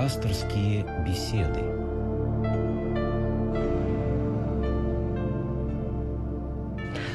Пасторские 0.00 0.86
беседы. 1.04 1.79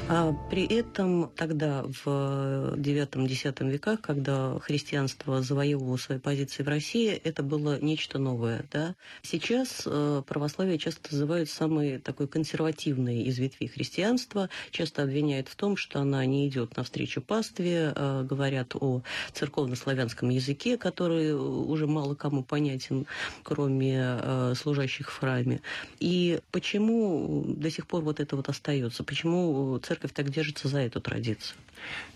А 0.08 0.34
при 0.52 0.68
этом 0.68 1.32
тогда, 1.36 1.84
в 1.84 2.76
IX-X 2.78 3.60
веках, 3.62 4.02
когда 4.02 4.60
христианство 4.60 5.42
завоевывало 5.42 5.98
свои 5.98 6.20
позиции 6.20 6.62
в 6.62 6.68
России, 6.68 7.10
это 7.10 7.42
было 7.42 7.80
нечто 7.80 8.20
новое. 8.20 8.66
Да? 8.72 8.94
Сейчас 9.24 9.82
э, 9.88 10.22
православие 10.28 10.78
часто 10.78 11.12
называют 11.12 11.50
самой 11.50 11.98
такой 11.98 12.28
консервативной 12.28 13.24
из 13.24 13.40
ветвей 13.40 13.68
христианства, 13.68 14.50
часто 14.70 15.02
обвиняют 15.02 15.48
в 15.48 15.56
том, 15.56 15.76
что 15.76 16.02
она 16.02 16.24
не 16.28 16.48
идет 16.48 16.78
навстречу 16.78 17.20
пастве, 17.20 17.92
э, 17.96 18.24
говорят 18.30 18.76
о 18.76 19.02
церковно-славянском 19.34 20.30
языке, 20.30 20.78
который 20.78 21.34
уже 21.34 21.88
мало 21.88 22.14
кому 22.14 22.44
понятен, 22.44 23.08
кроме 23.42 24.20
э, 24.22 24.54
служащих 24.56 25.10
в 25.10 25.18
храме. 25.18 25.62
И 26.00 26.42
почему 26.52 27.44
до 27.48 27.72
сих 27.72 27.88
пор 27.88 28.04
вот 28.04 28.20
это 28.20 28.36
вот 28.36 28.50
остается? 28.50 29.04
Почему 29.04 29.80
церковь 29.80 29.95
церковь 29.96 30.12
так 30.14 30.30
держится 30.30 30.68
за 30.68 30.80
эту 30.80 31.00
традицию? 31.00 31.58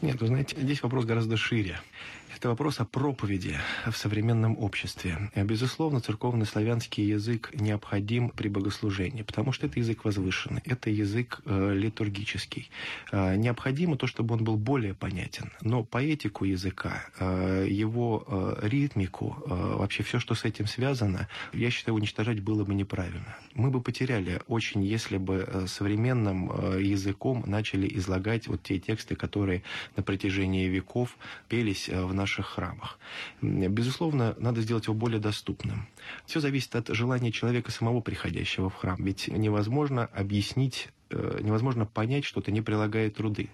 Нет, 0.01 0.19
вы 0.19 0.27
знаете, 0.27 0.55
здесь 0.59 0.83
вопрос 0.83 1.05
гораздо 1.05 1.37
шире. 1.37 1.79
Это 2.35 2.49
вопрос 2.49 2.79
о 2.79 2.85
проповеди 2.85 3.57
в 3.85 3.97
современном 3.97 4.57
обществе. 4.59 5.31
Безусловно, 5.35 5.99
церковный 5.99 6.45
славянский 6.45 7.03
язык 7.03 7.49
необходим 7.53 8.29
при 8.29 8.49
богослужении, 8.49 9.23
потому 9.23 9.51
что 9.51 9.65
это 9.65 9.79
язык 9.79 10.05
возвышенный, 10.05 10.61
это 10.65 10.89
язык 10.89 11.41
э, 11.45 11.73
литургический. 11.73 12.69
Э, 13.11 13.35
необходимо 13.35 13.97
то, 13.97 14.05
чтобы 14.05 14.35
он 14.35 14.43
был 14.43 14.57
более 14.57 14.93
понятен. 14.93 15.51
Но 15.61 15.83
поэтику 15.83 16.45
языка, 16.45 17.03
э, 17.19 17.65
его 17.67 18.57
ритмику, 18.61 19.43
вообще 19.47 20.03
все, 20.03 20.19
что 20.19 20.35
с 20.35 20.45
этим 20.45 20.67
связано, 20.67 21.27
я 21.53 21.71
считаю, 21.71 21.95
уничтожать 21.95 22.41
было 22.41 22.63
бы 22.63 22.75
неправильно. 22.75 23.35
Мы 23.53 23.71
бы 23.71 23.81
потеряли 23.81 24.41
очень, 24.47 24.83
если 24.83 25.17
бы 25.17 25.65
современным 25.67 26.79
языком 26.79 27.43
начали 27.47 27.87
излагать 27.97 28.47
вот 28.47 28.63
те 28.63 28.79
тексты, 28.79 29.15
которые 29.15 29.63
на 29.95 30.03
протяжении 30.03 30.67
веков 30.67 31.17
пелись 31.47 31.89
в 31.89 32.13
наших 32.19 32.45
храмах. 32.47 32.99
Безусловно, 33.41 34.35
надо 34.37 34.61
сделать 34.61 34.85
его 34.85 34.93
более 34.93 35.19
доступным. 35.19 35.87
Все 36.25 36.39
зависит 36.39 36.75
от 36.75 36.89
желания 36.89 37.31
человека 37.31 37.71
самого 37.71 38.01
приходящего 38.01 38.69
в 38.69 38.75
храм. 38.75 38.97
Ведь 39.03 39.27
невозможно 39.27 40.05
объяснить 40.05 40.89
э, 41.09 41.39
невозможно 41.41 41.85
понять 41.85 42.25
что-то, 42.25 42.51
не 42.51 42.61
прилагая 42.61 43.09
труды. 43.09 43.49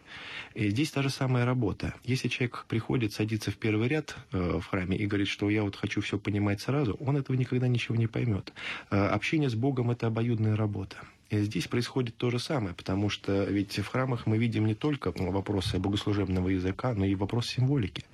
И 0.56 0.70
здесь 0.70 0.92
та 0.92 1.02
же 1.04 1.10
самая 1.10 1.46
работа. 1.46 1.94
Если 2.04 2.28
человек 2.28 2.66
приходит, 2.68 3.14
садится 3.14 3.52
в 3.52 3.58
первый 3.58 3.88
ряд 3.88 4.16
э, 4.32 4.60
в 4.60 4.66
храме 4.66 4.98
и 4.98 5.06
говорит, 5.06 5.28
что 5.28 5.50
я 5.50 5.64
вот 5.64 5.76
хочу 5.76 6.02
все 6.02 6.18
понимать 6.18 6.62
сразу, 6.62 6.96
он 6.96 7.18
этого 7.18 7.36
никогда 7.36 7.68
ничего 7.68 7.96
не 7.96 8.08
поймет. 8.08 8.54
Э, 8.90 9.08
общение 9.08 9.50
с 9.50 9.56
Богом– 9.56 9.92
это 9.92 10.08
обоюдная 10.08 10.56
работа. 10.56 10.98
Здесь 11.32 11.68
происходит 11.68 12.18
то 12.18 12.30
же 12.30 12.40
самое, 12.40 12.76
потому 12.76 13.10
что 13.10 13.44
ведь 13.46 13.78
в 13.78 13.88
храмах 13.88 14.28
мы 14.28 14.38
видим 14.38 14.66
не 14.66 14.76
только 14.76 15.12
вопросы 15.16 15.80
богослужебного 15.80 16.50
языка, 16.50 16.94
но 16.94 17.06
и 17.06 17.16
вопрос 17.16 17.48
символики. 17.48 18.06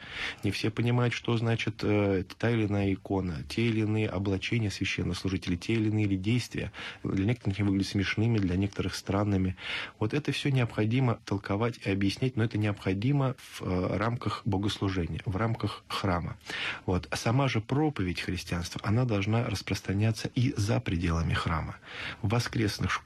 Не 0.43 0.51
все 0.51 0.69
понимают, 0.69 1.13
что 1.13 1.35
значит 1.37 1.83
э, 1.83 2.23
та 2.37 2.49
или 2.49 2.65
иная 2.67 2.93
икона, 2.93 3.43
те 3.49 3.63
или 3.63 3.81
иные 3.81 4.07
облачения 4.07 4.71
священнослужителей, 4.71 5.57
те 5.57 5.73
или 5.73 5.89
иные 5.89 6.07
действия. 6.17 6.71
Для 7.03 7.25
некоторых 7.25 7.59
они 7.59 7.67
выглядят 7.67 7.91
смешными, 7.91 8.37
для 8.37 8.55
некоторых 8.55 8.95
странными. 8.95 9.55
Вот 9.99 10.13
это 10.13 10.31
все 10.31 10.49
необходимо 10.49 11.19
толковать 11.25 11.79
и 11.85 11.89
объяснять, 11.89 12.37
но 12.37 12.43
это 12.43 12.57
необходимо 12.57 13.35
в 13.37 13.61
э, 13.61 13.97
рамках 13.97 14.41
богослужения, 14.45 15.21
в 15.25 15.35
рамках 15.35 15.83
храма. 15.87 16.37
Вот. 16.85 17.07
А 17.11 17.17
сама 17.17 17.47
же 17.47 17.61
проповедь 17.61 18.21
христианства, 18.21 18.81
она 18.83 19.05
должна 19.05 19.43
распространяться 19.45 20.29
и 20.33 20.53
за 20.55 20.79
пределами 20.79 21.33
храма. 21.33 21.75
В 22.21 22.29
воскресных 22.29 22.91
школах, 22.91 23.01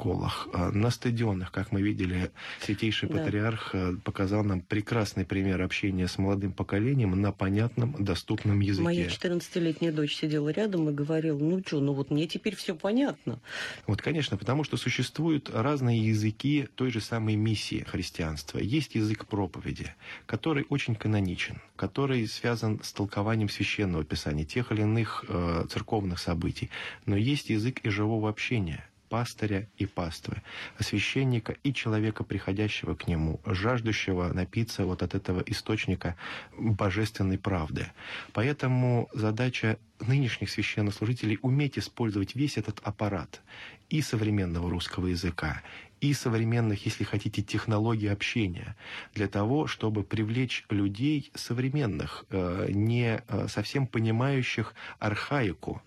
э, 0.53 0.71
на 0.71 0.89
стадионах, 0.89 1.51
как 1.51 1.71
мы 1.71 1.81
видели, 1.81 2.31
святейший 2.61 3.09
да. 3.09 3.17
патриарх 3.17 3.73
э, 3.73 3.95
показал 4.03 4.43
нам 4.43 4.61
прекрасный 4.61 5.25
пример 5.25 5.61
общения 5.61 6.07
с 6.07 6.17
молодым 6.17 6.53
поколением 6.53 7.19
на 7.19 7.31
понятном, 7.31 7.95
доступном 8.03 8.59
языке. 8.59 8.83
Моя 8.83 9.07
14-летняя 9.07 9.91
дочь 9.91 10.15
сидела 10.15 10.49
рядом 10.49 10.89
и 10.89 10.93
говорила, 10.93 11.37
ну 11.37 11.61
что, 11.65 11.79
ну 11.79 11.93
вот 11.93 12.11
мне 12.11 12.27
теперь 12.27 12.55
все 12.55 12.75
понятно. 12.75 13.39
Вот, 13.87 14.01
конечно, 14.01 14.37
потому 14.37 14.63
что 14.63 14.77
существуют 14.77 15.49
разные 15.49 15.99
языки 16.07 16.67
той 16.75 16.91
же 16.91 17.01
самой 17.01 17.35
миссии 17.35 17.85
христианства. 17.87 18.59
Есть 18.59 18.95
язык 18.95 19.25
проповеди, 19.25 19.93
который 20.25 20.65
очень 20.69 20.95
каноничен, 20.95 21.61
который 21.75 22.27
связан 22.27 22.81
с 22.83 22.91
толкованием 22.93 23.49
священного 23.49 24.03
писания, 24.03 24.45
тех 24.45 24.71
или 24.71 24.81
иных 24.81 25.25
э, 25.27 25.65
церковных 25.69 26.19
событий. 26.19 26.69
Но 27.05 27.15
есть 27.15 27.49
язык 27.49 27.79
и 27.83 27.89
живого 27.89 28.29
общения– 28.29 28.87
пастыря 29.15 29.69
и 29.77 29.85
паствы, 29.85 30.41
священника 30.77 31.55
и 31.63 31.73
человека, 31.73 32.25
приходящего 32.25 32.95
к 32.95 33.07
нему, 33.07 33.39
жаждущего 33.45 34.33
напиться 34.33 34.85
вот 34.85 35.03
от 35.03 35.15
этого 35.15 35.41
источника 35.45 36.17
божественной 36.57 37.37
правды. 37.37 37.93
Поэтому 38.33 39.07
задача 39.13 39.77
нынешних 40.01 40.49
священнослужителей 40.49 41.39
уметь 41.41 41.77
использовать 41.77 42.35
весь 42.35 42.57
этот 42.57 42.81
аппарат 42.83 43.41
и 43.89 44.01
современного 44.01 44.69
русского 44.69 45.07
языка, 45.07 45.61
и 46.01 46.13
современных, 46.13 46.85
если 46.85 47.05
хотите, 47.05 47.41
технологий 47.41 48.11
общения 48.11 48.75
для 49.13 49.29
того, 49.29 49.65
чтобы 49.67 50.03
привлечь 50.03 50.65
людей 50.69 51.31
современных, 51.35 52.25
э, 52.31 52.67
не 52.69 53.23
э, 53.25 53.47
совсем 53.47 53.87
понимающих 53.87 54.73
архаику 54.99 55.81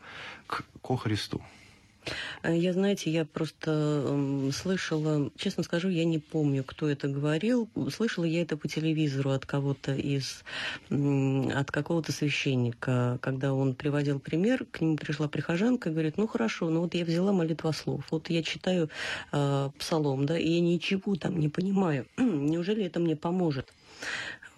к, 0.47 0.65
ко 0.81 0.97
Христу. 0.97 1.43
Э, 2.43 2.57
я, 2.57 2.73
знаете, 2.73 3.11
я 3.11 3.25
просто 3.25 4.51
слышала, 4.53 5.31
честно 5.37 5.63
скажу, 5.63 5.89
я 5.89 6.05
не 6.05 6.19
помню, 6.19 6.65
кто 6.65 6.89
это 6.89 7.09
говорил. 7.09 7.69
Слышала 7.95 8.25
я 8.25 8.43
это 8.43 8.57
по 8.57 8.69
телевизору 8.69 9.31
от 9.31 9.47
кого-то 9.47 9.95
из, 9.95 10.45
от 10.91 11.71
какого-то 11.71 12.13
священника, 12.13 13.19
когда 13.21 13.53
он 13.53 13.75
приводил 13.75 14.21
пример, 14.21 14.67
к 14.71 14.81
нему 14.81 14.97
пришла 14.97 15.29
прихожанка 15.29 15.91
и 15.91 15.93
говорит, 15.93 16.17
ну 16.17 16.27
хорошо, 16.27 16.69
ну 16.71 16.81
вот 16.81 16.95
я 16.95 17.05
взяла 17.05 17.33
молитвослов, 17.33 18.05
вот 18.11 18.31
я 18.31 18.43
читаю 18.43 18.91
э, 19.33 19.71
псалом, 19.79 20.27
да, 20.27 20.39
и 20.39 20.51
я 20.51 20.61
ничего 20.61 21.17
там 21.17 21.39
не 21.39 21.49
понимаю. 21.49 22.07
Неужели 22.17 22.85
это 22.85 23.01
мне 23.01 23.17
поможет? 23.17 23.73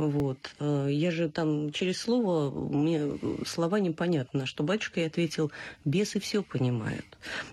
Вот. 0.00 0.54
Э, 0.61 0.88
я 0.90 1.11
же 1.11 1.28
там 1.28 1.73
через 1.73 2.00
слово, 2.00 2.50
мне 2.50 3.19
слова 3.47 3.78
непонятно, 3.78 4.47
что 4.47 4.64
батюшка 4.64 5.00
и 5.00 5.04
ответил, 5.04 5.52
бесы 5.85 6.21
все 6.21 6.42
понимают. 6.42 7.04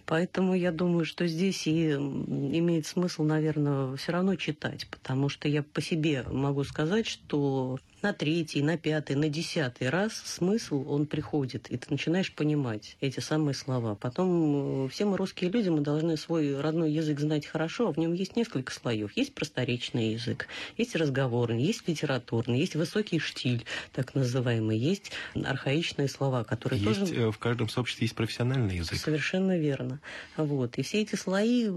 Поэтому 0.06 0.56
я 0.56 0.72
думаю, 0.72 1.04
что 1.04 1.28
здесь 1.28 1.68
и 1.68 1.92
имеет 1.92 2.88
смысл, 2.88 3.24
наверное, 3.24 3.98
все 3.98 4.14
равно 4.14 4.36
читать, 4.36 4.88
потому 4.90 5.28
что 5.28 5.50
я 5.50 5.62
по 5.62 5.82
себе 5.82 6.24
могу 6.32 6.64
сказать, 6.64 7.06
что 7.06 7.80
на 8.02 8.14
третий, 8.14 8.62
на 8.62 8.78
пятый, 8.78 9.16
на 9.16 9.30
десятый 9.30 9.90
раз 9.90 10.14
смысл, 10.14 10.86
он 10.88 11.06
приходит, 11.06 11.70
и 11.70 11.78
ты 11.78 11.88
начинаешь 11.90 12.34
понимать 12.34 12.96
эти 13.02 13.20
самые 13.20 13.56
слова. 13.56 13.96
Потом 13.96 14.86
э, 14.86 14.90
все 14.90 15.06
мы 15.06 15.18
русские 15.18 15.50
люди, 15.50 15.70
мы 15.70 15.82
должны 15.82 16.18
свой 16.18 16.60
родной 16.60 16.92
язык 16.92 17.20
знать 17.20 17.46
хорошо, 17.46 17.90
а 17.90 17.94
в 17.94 17.98
нем 17.98 18.14
есть 18.14 18.36
несколько 18.36 18.72
слоев. 18.72 19.16
Есть 19.16 19.34
просторечный 19.34 20.14
язык, 20.14 20.48
есть 20.78 20.96
разговорный, 20.96 21.64
есть 21.64 21.88
литературный, 21.88 22.60
есть 22.60 22.76
высокий 22.76 23.20
штиль, 23.20 23.66
так 23.94 24.14
называемый, 24.16 24.78
есть 24.78 25.12
архаичные 25.34 26.08
слова, 26.08 26.44
которые 26.44 26.82
есть, 26.82 27.00
тоже... 27.00 27.16
Э, 27.16 27.32
в 27.32 27.38
каждом 27.40 27.70
сообществе 27.70 28.06
есть 28.06 28.16
профессиональный 28.16 28.78
язык. 28.78 29.00
Совершенно 29.00 29.58
верно. 29.58 30.00
Вот. 30.36 30.78
И 30.78 30.84
все 30.84 31.02
эти 31.02 31.16
слои, 31.16 31.68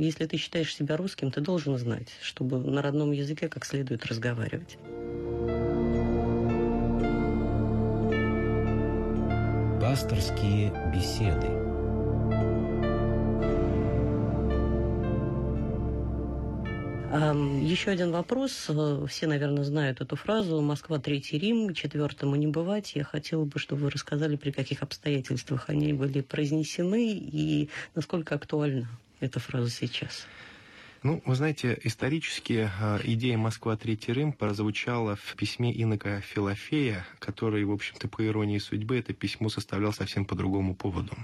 если 0.00 0.26
ты 0.26 0.36
считаешь 0.36 0.74
себя 0.74 0.96
русским, 0.96 1.30
ты 1.30 1.40
должен 1.40 1.78
знать, 1.78 2.08
чтобы 2.22 2.58
на 2.58 2.82
родном 2.82 3.12
языке 3.12 3.48
как 3.48 3.64
следует 3.64 4.04
разговаривать. 4.06 4.76
Пасторские 9.90 10.70
беседы. 10.94 11.48
Еще 17.60 17.90
один 17.90 18.12
вопрос. 18.12 18.70
Все, 19.08 19.26
наверное, 19.26 19.64
знают 19.64 20.00
эту 20.00 20.14
фразу. 20.14 20.60
Москва, 20.60 21.00
Третий 21.00 21.40
Рим, 21.40 21.74
четвертому 21.74 22.36
не 22.36 22.46
бывать. 22.46 22.92
Я 22.94 23.02
хотела 23.02 23.44
бы, 23.44 23.58
чтобы 23.58 23.82
вы 23.82 23.90
рассказали, 23.90 24.36
при 24.36 24.52
каких 24.52 24.84
обстоятельствах 24.84 25.68
они 25.68 25.92
были 25.92 26.20
произнесены 26.20 27.10
и 27.10 27.68
насколько 27.96 28.36
актуальна 28.36 28.88
эта 29.18 29.40
фраза 29.40 29.70
сейчас. 29.70 30.24
Ну, 31.02 31.22
вы 31.24 31.34
знаете, 31.34 31.78
исторически 31.84 32.70
э, 32.78 32.98
идея 33.04 33.38
«Москва. 33.38 33.74
Третий 33.74 34.12
Рим» 34.12 34.34
прозвучала 34.34 35.16
в 35.16 35.34
письме 35.34 35.72
инока 35.72 36.20
Филофея, 36.20 37.06
который, 37.18 37.64
в 37.64 37.72
общем-то, 37.72 38.06
по 38.06 38.26
иронии 38.26 38.58
судьбы, 38.58 38.98
это 38.98 39.14
письмо 39.14 39.48
составлял 39.48 39.94
совсем 39.94 40.26
по 40.26 40.34
другому 40.34 40.74
поводу. 40.74 41.16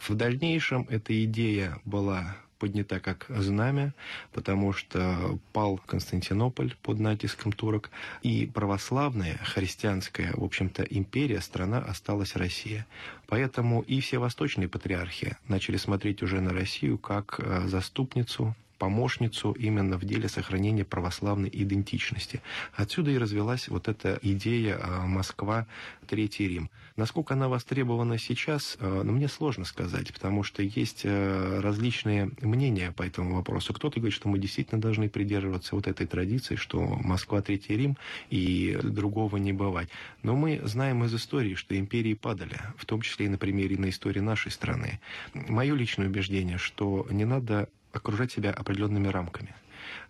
В 0.00 0.12
дальнейшем 0.16 0.88
эта 0.90 1.24
идея 1.24 1.78
была 1.84 2.36
поднята 2.58 2.98
как 2.98 3.26
знамя, 3.28 3.94
потому 4.32 4.72
что 4.72 5.38
пал 5.52 5.78
Константинополь 5.86 6.74
под 6.82 6.98
натиском 6.98 7.52
турок, 7.52 7.90
и 8.22 8.50
православная, 8.52 9.38
христианская, 9.44 10.32
в 10.34 10.42
общем-то, 10.42 10.82
империя, 10.82 11.40
страна 11.42 11.78
осталась 11.78 12.34
Россия. 12.34 12.84
Поэтому 13.28 13.82
и 13.82 14.00
все 14.00 14.18
восточные 14.18 14.68
патриархи 14.68 15.36
начали 15.46 15.76
смотреть 15.76 16.24
уже 16.24 16.40
на 16.40 16.50
Россию 16.50 16.98
как 16.98 17.38
э, 17.38 17.68
заступницу 17.68 18.56
помощницу 18.78 19.52
именно 19.52 19.96
в 19.98 20.04
деле 20.04 20.28
сохранения 20.28 20.84
православной 20.84 21.50
идентичности. 21.52 22.42
Отсюда 22.74 23.10
и 23.10 23.18
развелась 23.18 23.68
вот 23.68 23.88
эта 23.88 24.18
идея 24.22 24.78
а, 24.80 25.06
Москва, 25.06 25.66
Третий 26.06 26.46
Рим. 26.48 26.70
Насколько 26.96 27.34
она 27.34 27.48
востребована 27.48 28.18
сейчас, 28.18 28.76
а, 28.80 29.02
ну, 29.02 29.12
мне 29.12 29.28
сложно 29.28 29.64
сказать, 29.64 30.12
потому 30.12 30.42
что 30.42 30.62
есть 30.62 31.02
а, 31.04 31.60
различные 31.60 32.30
мнения 32.40 32.92
по 32.92 33.02
этому 33.02 33.36
вопросу. 33.36 33.74
Кто-то 33.74 34.00
говорит, 34.00 34.14
что 34.14 34.28
мы 34.28 34.38
действительно 34.38 34.80
должны 34.80 35.08
придерживаться 35.08 35.74
вот 35.74 35.86
этой 35.86 36.06
традиции, 36.06 36.56
что 36.56 36.80
Москва, 36.80 37.42
Третий 37.42 37.76
Рим 37.76 37.96
и 38.30 38.78
другого 38.82 39.36
не 39.36 39.52
бывать. 39.52 39.88
Но 40.22 40.36
мы 40.36 40.60
знаем 40.64 41.04
из 41.04 41.14
истории, 41.14 41.54
что 41.54 41.78
империи 41.78 42.14
падали, 42.14 42.58
в 42.76 42.84
том 42.84 43.00
числе 43.00 43.26
и 43.26 43.28
на 43.28 43.38
примере 43.38 43.76
на 43.78 43.88
истории 43.88 44.20
нашей 44.20 44.50
страны. 44.50 45.00
Мое 45.34 45.74
личное 45.74 46.06
убеждение, 46.06 46.58
что 46.58 47.06
не 47.10 47.24
надо 47.24 47.68
окружать 47.92 48.32
себя 48.32 48.50
определенными 48.50 49.08
рамками. 49.08 49.54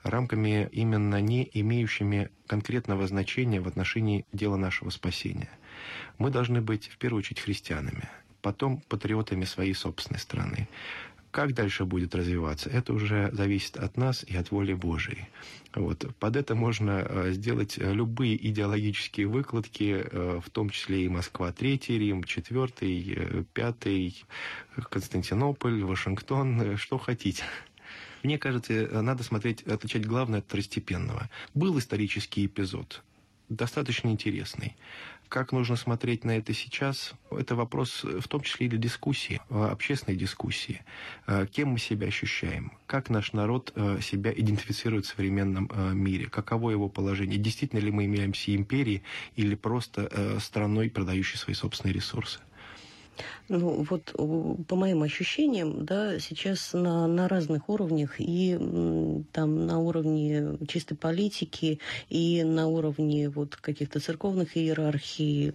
Рамками 0.03 0.69
именно 0.73 1.21
не 1.21 1.49
имеющими 1.53 2.31
конкретного 2.47 3.07
значения 3.07 3.61
в 3.61 3.69
отношении 3.69 4.25
дела 4.33 4.57
нашего 4.57 4.91
спасения. 4.91 5.51
Мы 6.19 6.31
должны 6.31 6.61
быть 6.61 6.89
в 6.89 6.99
первую 6.99 7.21
очередь 7.21 7.41
христианами, 7.41 8.09
потом 8.41 8.81
патриотами 8.89 9.45
своей 9.45 9.75
собственной 9.75 10.21
страны. 10.21 10.69
Как 11.37 11.53
дальше 11.53 11.85
будет 11.85 12.15
развиваться, 12.15 12.71
это 12.71 12.95
уже 12.95 13.29
зависит 13.35 13.77
от 13.77 13.99
нас 13.99 14.25
и 14.27 14.35
от 14.39 14.51
воли 14.51 14.73
Божией. 14.73 15.29
Вот. 15.75 16.07
Под 16.19 16.35
это 16.35 16.55
можно 16.55 17.05
э, 17.07 17.33
сделать 17.33 17.77
любые 17.77 18.35
идеологические 18.49 19.27
выкладки, 19.27 20.03
э, 20.03 20.41
в 20.43 20.49
том 20.49 20.71
числе 20.71 21.05
и 21.05 21.11
Москва, 21.11 21.53
Третий 21.53 21.99
Рим, 21.99 22.25
Четвертый, 22.25 23.13
э, 23.15 23.45
Пятый, 23.53 24.25
Константинополь, 24.89 25.83
Вашингтон, 25.83 26.79
что 26.79 26.97
хотите. 26.97 27.45
Мне 28.23 28.39
кажется, 28.39 28.73
э, 28.73 29.01
надо 29.03 29.23
смотреть, 29.23 29.63
отличать 29.65 30.07
главное 30.07 30.39
от 30.39 30.47
второстепенного. 30.47 31.29
Был 31.53 31.79
исторический 31.79 32.47
эпизод, 32.47 33.03
достаточно 33.51 34.09
интересный. 34.09 34.75
Как 35.29 35.53
нужно 35.53 35.77
смотреть 35.77 36.25
на 36.25 36.37
это 36.37 36.53
сейчас, 36.55 37.15
это 37.31 37.55
вопрос 37.57 38.05
э, 38.05 38.21
в 38.21 38.29
том 38.29 38.43
числе 38.43 38.67
и 38.67 38.69
для 38.69 38.79
дискуссии, 38.79 39.41
э, 39.51 39.65
общественной 39.65 40.17
дискуссии. 40.17 40.83
Кем 41.53 41.71
мы 41.71 41.79
себя 41.79 42.07
ощущаем? 42.07 42.73
Как 42.87 43.11
наш 43.11 43.33
народ 43.33 43.73
себя 44.01 44.33
идентифицирует 44.33 45.07
в 45.07 45.09
современном 45.09 45.71
мире? 45.93 46.29
Каково 46.29 46.71
его 46.71 46.89
положение? 46.89 47.39
Действительно 47.39 47.81
ли 47.81 47.91
мы 47.91 48.05
являемся 48.05 48.55
империей 48.55 49.03
или 49.35 49.55
просто 49.55 50.39
страной, 50.41 50.91
продающей 50.91 51.39
свои 51.39 51.55
собственные 51.55 51.95
ресурсы? 51.95 52.41
Ну, 53.49 53.87
вот 53.89 54.13
по 54.69 54.77
моим 54.77 55.03
ощущениям, 55.03 55.85
да, 55.85 56.19
сейчас 56.19 56.73
на, 56.73 57.07
на 57.07 57.29
разных 57.29 57.69
уровнях, 57.69 58.17
и 58.19 58.57
там 59.33 59.67
на 59.67 59.79
уровне 59.79 60.59
чистой 60.69 60.97
политики, 60.97 61.81
и 62.09 62.43
на 62.45 62.67
уровне 62.69 63.29
вот 63.29 63.57
каких-то 63.57 64.01
церковных 64.01 64.57
иерархий, 64.57 65.53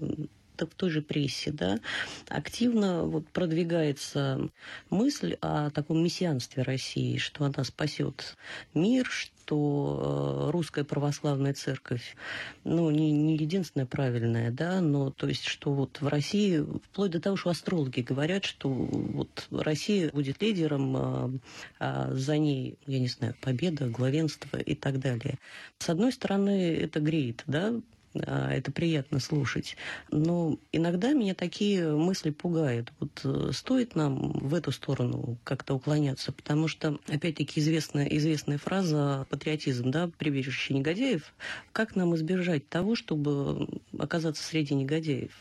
в 0.65 0.75
той 0.75 0.89
же 0.89 1.01
прессе, 1.01 1.51
да, 1.51 1.79
активно 2.27 3.03
вот 3.03 3.27
продвигается 3.29 4.49
мысль 4.89 5.37
о 5.41 5.69
таком 5.69 6.03
мессианстве 6.03 6.63
России, 6.63 7.17
что 7.17 7.45
она 7.45 7.63
спасет 7.63 8.37
мир, 8.73 9.07
что 9.51 10.47
э, 10.47 10.51
русская 10.51 10.83
православная 10.83 11.53
церковь, 11.53 12.15
ну, 12.63 12.89
не, 12.89 13.11
не 13.11 13.35
единственная 13.35 13.85
правильная, 13.85 14.51
да, 14.51 14.81
но 14.81 15.11
то 15.11 15.27
есть, 15.27 15.45
что 15.45 15.73
вот 15.73 15.99
в 16.01 16.07
России, 16.07 16.65
вплоть 16.85 17.11
до 17.11 17.19
того, 17.19 17.35
что 17.35 17.49
астрологи 17.49 18.01
говорят, 18.01 18.45
что 18.45 18.69
вот 18.69 19.47
Россия 19.51 20.09
будет 20.09 20.41
лидером, 20.41 20.95
а, 20.95 21.31
а 21.79 22.13
за 22.13 22.37
ней, 22.37 22.77
я 22.87 22.99
не 22.99 23.07
знаю, 23.07 23.35
победа, 23.41 23.87
главенство 23.87 24.57
и 24.57 24.75
так 24.75 24.99
далее. 24.99 25.37
С 25.79 25.89
одной 25.89 26.11
стороны, 26.13 26.75
это 26.75 26.99
греет, 26.99 27.43
да, 27.47 27.73
это 28.13 28.71
приятно 28.71 29.19
слушать. 29.19 29.77
Но 30.09 30.59
иногда 30.71 31.13
меня 31.13 31.33
такие 31.33 31.95
мысли 31.95 32.31
пугают. 32.31 32.91
Вот 32.99 33.21
э, 33.23 33.51
стоит 33.53 33.95
нам 33.95 34.33
в 34.33 34.53
эту 34.53 34.71
сторону 34.71 35.37
как-то 35.43 35.73
уклоняться, 35.75 36.31
потому 36.31 36.67
что, 36.67 36.99
опять-таки, 37.07 37.59
известная, 37.59 38.05
известная 38.05 38.57
фраза 38.57 39.25
«патриотизм», 39.29 39.91
да, 39.91 40.09
прибежище 40.17 40.73
негодяев. 40.73 41.33
Как 41.71 41.95
нам 41.95 42.15
избежать 42.15 42.67
того, 42.67 42.95
чтобы 42.95 43.67
оказаться 43.97 44.43
среди 44.43 44.73
негодяев 44.73 45.31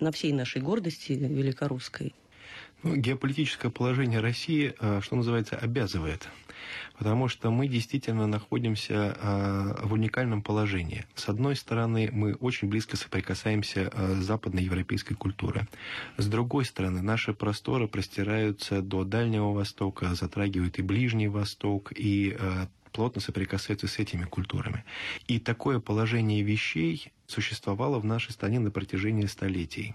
на 0.00 0.10
всей 0.12 0.32
нашей 0.32 0.62
гордости 0.62 1.12
великорусской? 1.12 2.14
Ну, 2.82 2.96
геополитическое 2.96 3.70
положение 3.70 4.20
России, 4.20 4.74
э, 4.78 5.00
что 5.02 5.16
называется, 5.16 5.56
обязывает 5.56 6.28
потому 6.98 7.28
что 7.28 7.50
мы 7.50 7.68
действительно 7.68 8.26
находимся 8.26 9.16
э, 9.18 9.86
в 9.86 9.92
уникальном 9.92 10.42
положении. 10.42 11.04
С 11.14 11.28
одной 11.28 11.56
стороны, 11.56 12.10
мы 12.12 12.34
очень 12.34 12.68
близко 12.68 12.96
соприкасаемся 12.96 13.90
э, 13.92 14.14
с 14.14 14.24
западноевропейской 14.24 15.16
культурой. 15.16 15.62
С 16.16 16.26
другой 16.26 16.64
стороны, 16.64 17.02
наши 17.02 17.34
просторы 17.34 17.88
простираются 17.88 18.82
до 18.82 19.04
Дальнего 19.04 19.52
Востока, 19.52 20.14
затрагивают 20.14 20.78
и 20.78 20.82
Ближний 20.82 21.28
Восток, 21.28 21.92
и 21.94 22.36
э, 22.38 22.66
плотно 22.94 23.20
соприкасаются 23.20 23.88
с 23.88 23.98
этими 23.98 24.24
культурами. 24.24 24.84
И 25.26 25.40
такое 25.40 25.80
положение 25.80 26.42
вещей 26.42 27.12
существовало 27.26 27.98
в 27.98 28.04
нашей 28.04 28.30
стране 28.30 28.60
на 28.60 28.70
протяжении 28.70 29.26
столетий. 29.26 29.94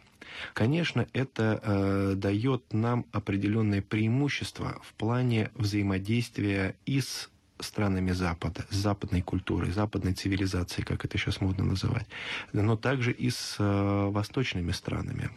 Конечно, 0.53 1.07
это 1.13 1.59
э, 1.63 2.13
дает 2.15 2.73
нам 2.73 3.05
определенное 3.13 3.81
преимущество 3.81 4.79
в 4.83 4.93
плане 4.93 5.49
взаимодействия 5.55 6.75
и 6.85 6.99
с 6.99 7.29
странами 7.59 8.11
Запада, 8.11 8.65
с 8.69 8.75
западной 8.75 9.21
культурой, 9.21 9.71
западной 9.71 10.13
цивилизацией, 10.13 10.85
как 10.85 11.05
это 11.05 11.17
сейчас 11.17 11.41
модно 11.41 11.63
называть, 11.63 12.07
но 12.51 12.75
также 12.75 13.11
и 13.11 13.29
с 13.29 13.55
э, 13.59 14.09
восточными 14.09 14.71
странами. 14.71 15.29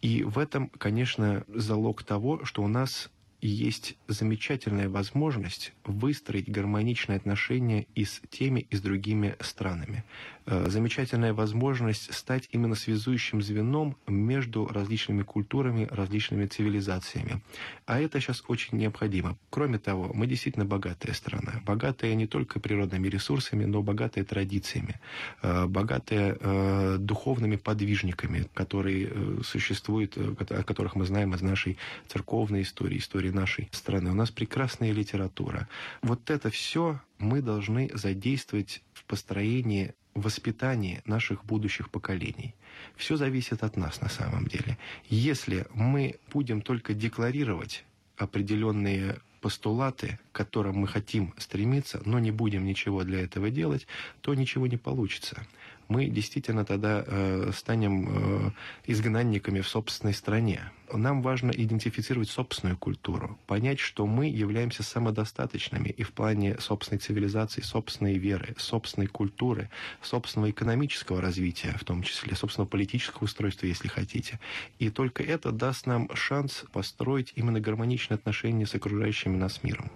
И 0.00 0.24
в 0.24 0.38
этом, 0.38 0.68
конечно, 0.68 1.44
залог 1.48 2.02
того, 2.02 2.44
что 2.44 2.62
у 2.62 2.68
нас 2.68 3.10
есть 3.48 3.96
замечательная 4.08 4.88
возможность 4.88 5.72
выстроить 5.84 6.50
гармоничные 6.50 7.16
отношения 7.16 7.86
и 7.94 8.04
с 8.04 8.22
теми, 8.30 8.60
и 8.70 8.76
с 8.76 8.80
другими 8.80 9.36
странами. 9.40 10.02
Э, 10.46 10.68
замечательная 10.68 11.32
возможность 11.32 12.12
стать 12.14 12.48
именно 12.52 12.74
связующим 12.74 13.42
звеном 13.42 13.96
между 14.06 14.66
различными 14.66 15.22
культурами, 15.22 15.88
различными 15.90 16.46
цивилизациями. 16.46 17.42
А 17.86 18.00
это 18.00 18.20
сейчас 18.20 18.44
очень 18.48 18.78
необходимо. 18.78 19.36
Кроме 19.50 19.78
того, 19.78 20.10
мы 20.14 20.26
действительно 20.26 20.64
богатая 20.66 21.12
страна. 21.14 21.62
Богатая 21.64 22.14
не 22.14 22.26
только 22.26 22.60
природными 22.60 23.08
ресурсами, 23.08 23.64
но 23.64 23.82
богатая 23.82 24.24
традициями, 24.24 25.00
э, 25.42 25.66
богатая 25.66 26.36
э, 26.38 26.96
духовными 26.98 27.56
подвижниками, 27.56 28.46
которые 28.54 29.42
существуют, 29.42 30.16
о 30.16 30.62
которых 30.62 30.94
мы 30.94 31.04
знаем 31.04 31.34
из 31.34 31.42
нашей 31.42 31.78
церковной 32.08 32.62
истории, 32.62 32.98
истории 32.98 33.33
нашей 33.34 33.68
страны. 33.72 34.10
У 34.10 34.14
нас 34.14 34.30
прекрасная 34.30 34.92
литература. 34.92 35.68
Вот 36.02 36.30
это 36.30 36.50
все 36.50 37.00
мы 37.18 37.42
должны 37.42 37.90
задействовать 37.94 38.82
в 38.92 39.04
построении 39.04 39.94
воспитании 40.14 41.02
наших 41.04 41.44
будущих 41.44 41.90
поколений. 41.90 42.54
Все 42.96 43.16
зависит 43.16 43.62
от 43.62 43.76
нас 43.76 44.00
на 44.00 44.08
самом 44.08 44.46
деле. 44.46 44.78
Если 45.08 45.66
мы 45.74 46.16
будем 46.32 46.62
только 46.62 46.94
декларировать 46.94 47.84
определенные 48.16 49.18
постулаты, 49.40 50.18
к 50.32 50.36
которым 50.36 50.76
мы 50.76 50.86
хотим 50.86 51.34
стремиться, 51.36 52.00
но 52.06 52.18
не 52.18 52.30
будем 52.30 52.64
ничего 52.64 53.02
для 53.02 53.20
этого 53.20 53.50
делать, 53.50 53.86
то 54.22 54.34
ничего 54.34 54.66
не 54.66 54.76
получится 54.76 55.46
мы 55.88 56.06
действительно 56.06 56.64
тогда 56.64 57.04
э, 57.06 57.50
станем 57.54 58.08
э, 58.08 58.50
изгнанниками 58.86 59.60
в 59.60 59.68
собственной 59.68 60.14
стране. 60.14 60.70
Нам 60.92 61.22
важно 61.22 61.50
идентифицировать 61.50 62.28
собственную 62.28 62.76
культуру, 62.76 63.38
понять, 63.46 63.80
что 63.80 64.06
мы 64.06 64.26
являемся 64.26 64.82
самодостаточными 64.82 65.88
и 65.88 66.02
в 66.02 66.12
плане 66.12 66.58
собственной 66.60 66.98
цивилизации, 66.98 67.62
собственной 67.62 68.18
веры, 68.18 68.54
собственной 68.58 69.06
культуры, 69.06 69.70
собственного 70.02 70.50
экономического 70.50 71.20
развития, 71.20 71.74
в 71.80 71.84
том 71.84 72.02
числе, 72.02 72.36
собственного 72.36 72.68
политического 72.68 73.24
устройства, 73.24 73.66
если 73.66 73.88
хотите. 73.88 74.38
И 74.78 74.90
только 74.90 75.22
это 75.22 75.52
даст 75.52 75.86
нам 75.86 76.08
шанс 76.14 76.64
построить 76.72 77.32
именно 77.34 77.60
гармоничные 77.60 78.16
отношения 78.16 78.66
с 78.66 78.74
окружающим 78.74 79.38
нас 79.38 79.62
миром. 79.62 79.90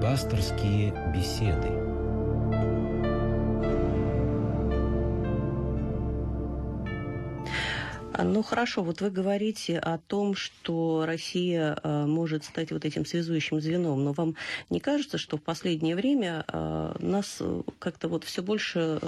Пасторские 0.00 0.92
беседы. 1.14 1.85
Ну 8.24 8.42
хорошо, 8.42 8.82
вот 8.82 9.00
вы 9.00 9.10
говорите 9.10 9.78
о 9.78 9.98
том, 9.98 10.34
что 10.34 11.04
Россия 11.06 11.78
э, 11.82 12.06
может 12.06 12.44
стать 12.44 12.72
вот 12.72 12.84
этим 12.84 13.04
связующим 13.04 13.60
звеном, 13.60 14.04
но 14.04 14.12
вам 14.12 14.36
не 14.70 14.80
кажется, 14.80 15.18
что 15.18 15.36
в 15.36 15.42
последнее 15.42 15.96
время 15.96 16.44
э, 16.46 16.94
нас 17.00 17.38
э, 17.40 17.62
как-то 17.78 18.08
вот 18.08 18.24
все 18.24 18.42
больше 18.42 19.00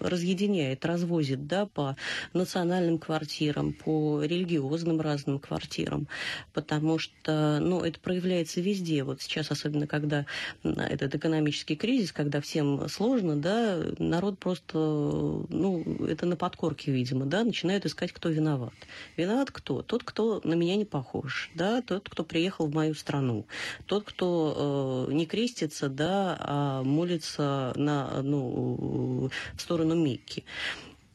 разъединяет, 0.00 0.84
развозит, 0.84 1.46
да, 1.46 1.66
по 1.66 1.96
национальным 2.32 2.98
квартирам, 2.98 3.72
по 3.72 4.22
религиозным 4.22 5.00
разным 5.00 5.38
квартирам, 5.38 6.06
потому 6.52 6.98
что, 6.98 7.58
ну, 7.60 7.80
это 7.80 7.98
проявляется 8.00 8.60
везде. 8.60 9.04
Вот 9.04 9.22
сейчас, 9.22 9.50
особенно 9.50 9.86
когда 9.86 10.26
этот 10.62 11.14
экономический 11.14 11.76
кризис, 11.76 12.12
когда 12.12 12.40
всем 12.40 12.88
сложно, 12.88 13.36
да, 13.36 13.82
народ 13.98 14.38
просто, 14.38 14.78
ну, 14.78 15.82
это 16.06 16.26
на 16.26 16.36
подкорке, 16.36 16.92
видимо, 16.92 17.26
да, 17.26 17.44
начинает 17.44 17.86
искать, 17.86 18.12
кто 18.12 18.28
виноват 18.28 18.43
виноват. 18.44 18.74
Виноват 19.16 19.50
кто? 19.50 19.82
Тот, 19.82 20.04
кто 20.04 20.40
на 20.44 20.54
меня 20.54 20.76
не 20.76 20.84
похож, 20.84 21.50
да, 21.54 21.82
тот, 21.82 22.08
кто 22.08 22.24
приехал 22.24 22.66
в 22.66 22.74
мою 22.74 22.94
страну, 22.94 23.46
тот, 23.86 24.04
кто 24.04 25.06
э, 25.08 25.12
не 25.12 25.26
крестится, 25.26 25.88
да, 25.88 26.36
а 26.40 26.82
молится 26.82 27.72
на, 27.76 28.22
ну, 28.22 29.30
в 29.54 29.60
сторону 29.60 29.94
Мекки. 29.94 30.44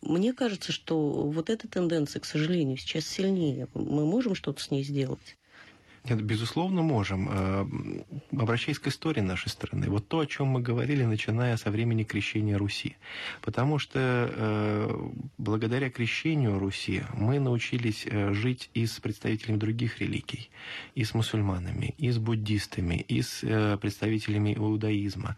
Мне 0.01 0.33
кажется, 0.33 0.71
что 0.71 0.97
вот 0.97 1.49
эта 1.49 1.67
тенденция, 1.67 2.19
к 2.21 2.25
сожалению, 2.25 2.77
сейчас 2.77 3.05
сильнее. 3.05 3.67
Мы 3.73 4.05
можем 4.05 4.33
что-то 4.33 4.61
с 4.61 4.71
ней 4.71 4.83
сделать? 4.83 5.38
Нет, 6.05 6.21
безусловно, 6.21 6.81
можем. 6.81 7.29
Э, 7.29 7.65
обращаясь 8.31 8.79
к 8.79 8.87
истории 8.87 9.21
нашей 9.21 9.49
страны, 9.49 9.89
вот 9.89 10.07
то, 10.07 10.19
о 10.19 10.25
чем 10.25 10.47
мы 10.47 10.61
говорили, 10.61 11.03
начиная 11.03 11.57
со 11.57 11.71
времени 11.71 12.03
крещения 12.03 12.57
Руси. 12.57 12.95
Потому 13.41 13.79
что 13.79 13.99
э, 13.99 15.09
благодаря 15.37 15.89
крещению 15.89 16.57
Руси 16.57 17.03
мы 17.13 17.39
научились 17.39 18.05
э, 18.05 18.33
жить 18.33 18.69
и 18.73 18.85
с 18.85 18.99
представителями 18.99 19.57
других 19.57 19.99
религий, 19.99 20.49
и 20.95 21.03
с 21.03 21.13
мусульманами, 21.13 21.93
и 21.97 22.09
с 22.09 22.17
буддистами, 22.17 22.95
и 22.95 23.21
с 23.21 23.77
представителями 23.81 24.53
иудаизма. 24.55 25.37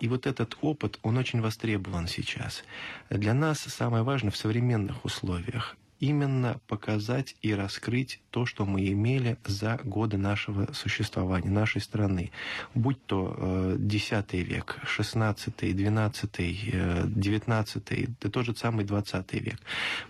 И 0.00 0.08
вот 0.08 0.26
этот 0.26 0.58
опыт, 0.60 0.98
он 1.02 1.16
очень 1.16 1.40
востребован 1.40 2.06
сейчас. 2.06 2.64
Для 3.08 3.32
нас 3.32 3.60
самое 3.60 4.02
важное 4.02 4.30
в 4.30 4.36
современных 4.36 5.04
условиях 5.04 5.76
именно 6.02 6.60
показать 6.66 7.36
и 7.42 7.54
раскрыть 7.54 8.20
то, 8.30 8.44
что 8.44 8.66
мы 8.66 8.88
имели 8.88 9.38
за 9.46 9.78
годы 9.84 10.18
нашего 10.18 10.72
существования, 10.72 11.48
нашей 11.48 11.80
страны. 11.80 12.32
Будь 12.74 13.06
то 13.06 13.36
э, 13.38 13.78
X 13.80 14.10
век, 14.32 14.80
XVI, 14.84 15.36
XII, 15.36 17.06
XIX, 17.06 18.10
да 18.20 18.30
тот 18.30 18.44
же 18.44 18.56
самый 18.56 18.84
XX 18.84 19.38
век. 19.38 19.60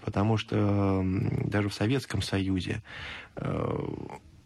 Потому 0.01 0.39
что 0.39 1.03
э, 1.05 1.49
даже 1.49 1.69
в 1.69 1.75
Советском 1.75 2.23
Союзе 2.23 2.83
э, 3.37 3.89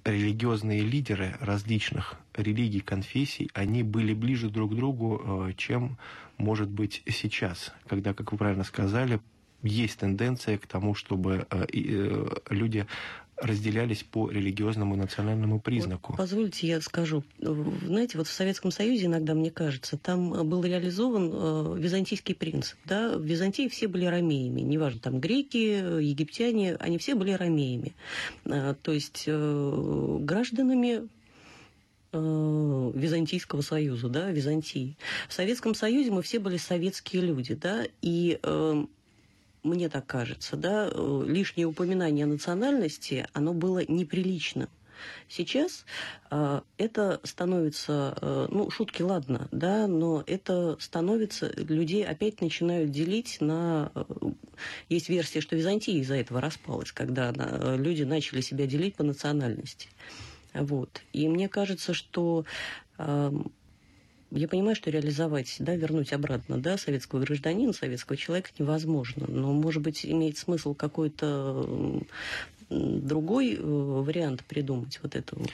религиозные 0.04 0.80
лидеры 0.80 1.36
различных 1.40 2.16
религий, 2.34 2.80
конфессий, 2.80 3.50
они 3.54 3.84
были 3.84 4.14
ближе 4.14 4.50
друг 4.50 4.72
к 4.72 4.74
другу, 4.74 5.52
чем, 5.56 5.96
может 6.38 6.68
быть, 6.68 7.02
сейчас, 7.08 7.72
когда, 7.88 8.14
как 8.14 8.32
вы 8.32 8.38
правильно 8.38 8.64
сказали, 8.64 9.20
есть 9.66 9.98
тенденция 9.98 10.56
к 10.56 10.66
тому, 10.66 10.94
чтобы 10.94 11.46
люди 12.48 12.86
разделялись 13.36 14.02
по 14.02 14.30
религиозному 14.30 14.94
и 14.94 14.98
национальному 14.98 15.60
признаку. 15.60 16.12
Вот, 16.12 16.18
позвольте, 16.18 16.66
я 16.66 16.80
скажу. 16.80 17.22
Знаете, 17.38 18.16
вот 18.18 18.28
в 18.28 18.32
Советском 18.32 18.70
Союзе 18.70 19.06
иногда, 19.06 19.34
мне 19.34 19.50
кажется, 19.50 19.98
там 19.98 20.48
был 20.48 20.64
реализован 20.64 21.30
э, 21.32 21.78
византийский 21.78 22.34
принцип. 22.34 22.78
Да? 22.86 23.16
В 23.16 23.22
Византии 23.22 23.68
все 23.68 23.88
были 23.88 24.06
ромеями. 24.06 24.62
Неважно, 24.62 25.00
там 25.00 25.20
греки, 25.20 26.00
египтяне, 26.02 26.76
они 26.76 26.96
все 26.96 27.14
были 27.14 27.32
ромеями. 27.32 27.94
Э, 28.46 28.74
то 28.80 28.92
есть 28.92 29.24
э, 29.26 30.18
гражданами 30.22 31.06
э, 32.12 32.92
Византийского 32.94 33.60
союза, 33.60 34.08
да, 34.08 34.30
Византии. 34.30 34.96
В 35.28 35.34
Советском 35.34 35.74
Союзе 35.74 36.10
мы 36.10 36.22
все 36.22 36.38
были 36.38 36.56
советские 36.56 37.20
люди, 37.20 37.54
да, 37.54 37.84
и 38.00 38.38
э, 38.42 38.86
мне 39.66 39.88
так 39.88 40.06
кажется, 40.06 40.56
да, 40.56 40.88
э, 40.90 41.24
лишнее 41.26 41.66
упоминание 41.66 42.26
национальности, 42.26 43.26
оно 43.32 43.52
было 43.52 43.84
неприлично. 43.86 44.68
Сейчас 45.28 45.84
э, 46.30 46.60
это 46.78 47.20
становится, 47.24 48.16
э, 48.20 48.48
ну, 48.50 48.70
шутки, 48.70 49.02
ладно, 49.02 49.48
да, 49.50 49.86
но 49.86 50.22
это 50.26 50.76
становится, 50.80 51.52
людей 51.56 52.04
опять 52.04 52.40
начинают 52.40 52.90
делить 52.90 53.38
на... 53.40 53.90
Э, 53.94 54.04
есть 54.88 55.08
версия, 55.08 55.40
что 55.40 55.56
Византия 55.56 55.94
из-за 56.00 56.14
этого 56.14 56.40
распалась, 56.40 56.92
когда 56.92 57.28
она, 57.28 57.48
э, 57.50 57.76
люди 57.76 58.04
начали 58.04 58.40
себя 58.40 58.66
делить 58.66 58.96
по 58.96 59.02
национальности. 59.02 59.88
Вот. 60.54 61.02
И 61.12 61.28
мне 61.28 61.48
кажется, 61.48 61.92
что 61.92 62.44
э, 62.98 63.32
я 64.30 64.48
понимаю, 64.48 64.74
что 64.76 64.90
реализовать, 64.90 65.56
да, 65.58 65.76
вернуть 65.76 66.12
обратно, 66.12 66.58
да, 66.58 66.76
советского 66.76 67.20
гражданина, 67.20 67.72
советского 67.72 68.16
человека 68.16 68.50
невозможно. 68.58 69.26
Но, 69.28 69.52
может 69.52 69.82
быть, 69.82 70.04
имеет 70.04 70.38
смысл 70.38 70.74
какой-то 70.74 72.02
другой 72.68 73.54
э, 73.54 73.60
вариант 73.60 74.44
придумать 74.44 74.98
вот 75.02 75.14
этого. 75.14 75.44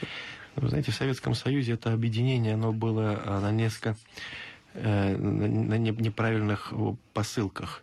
Вы 0.56 0.68
знаете, 0.68 0.92
в 0.92 0.94
Советском 0.94 1.34
Союзе 1.34 1.72
это 1.72 1.92
объединение, 1.92 2.54
оно 2.54 2.72
было 2.72 3.22
э, 3.24 3.40
на 3.40 3.50
несколько 3.50 3.96
э, 4.74 5.16
на 5.16 5.76
неправильных 5.76 6.72
посылках. 7.12 7.82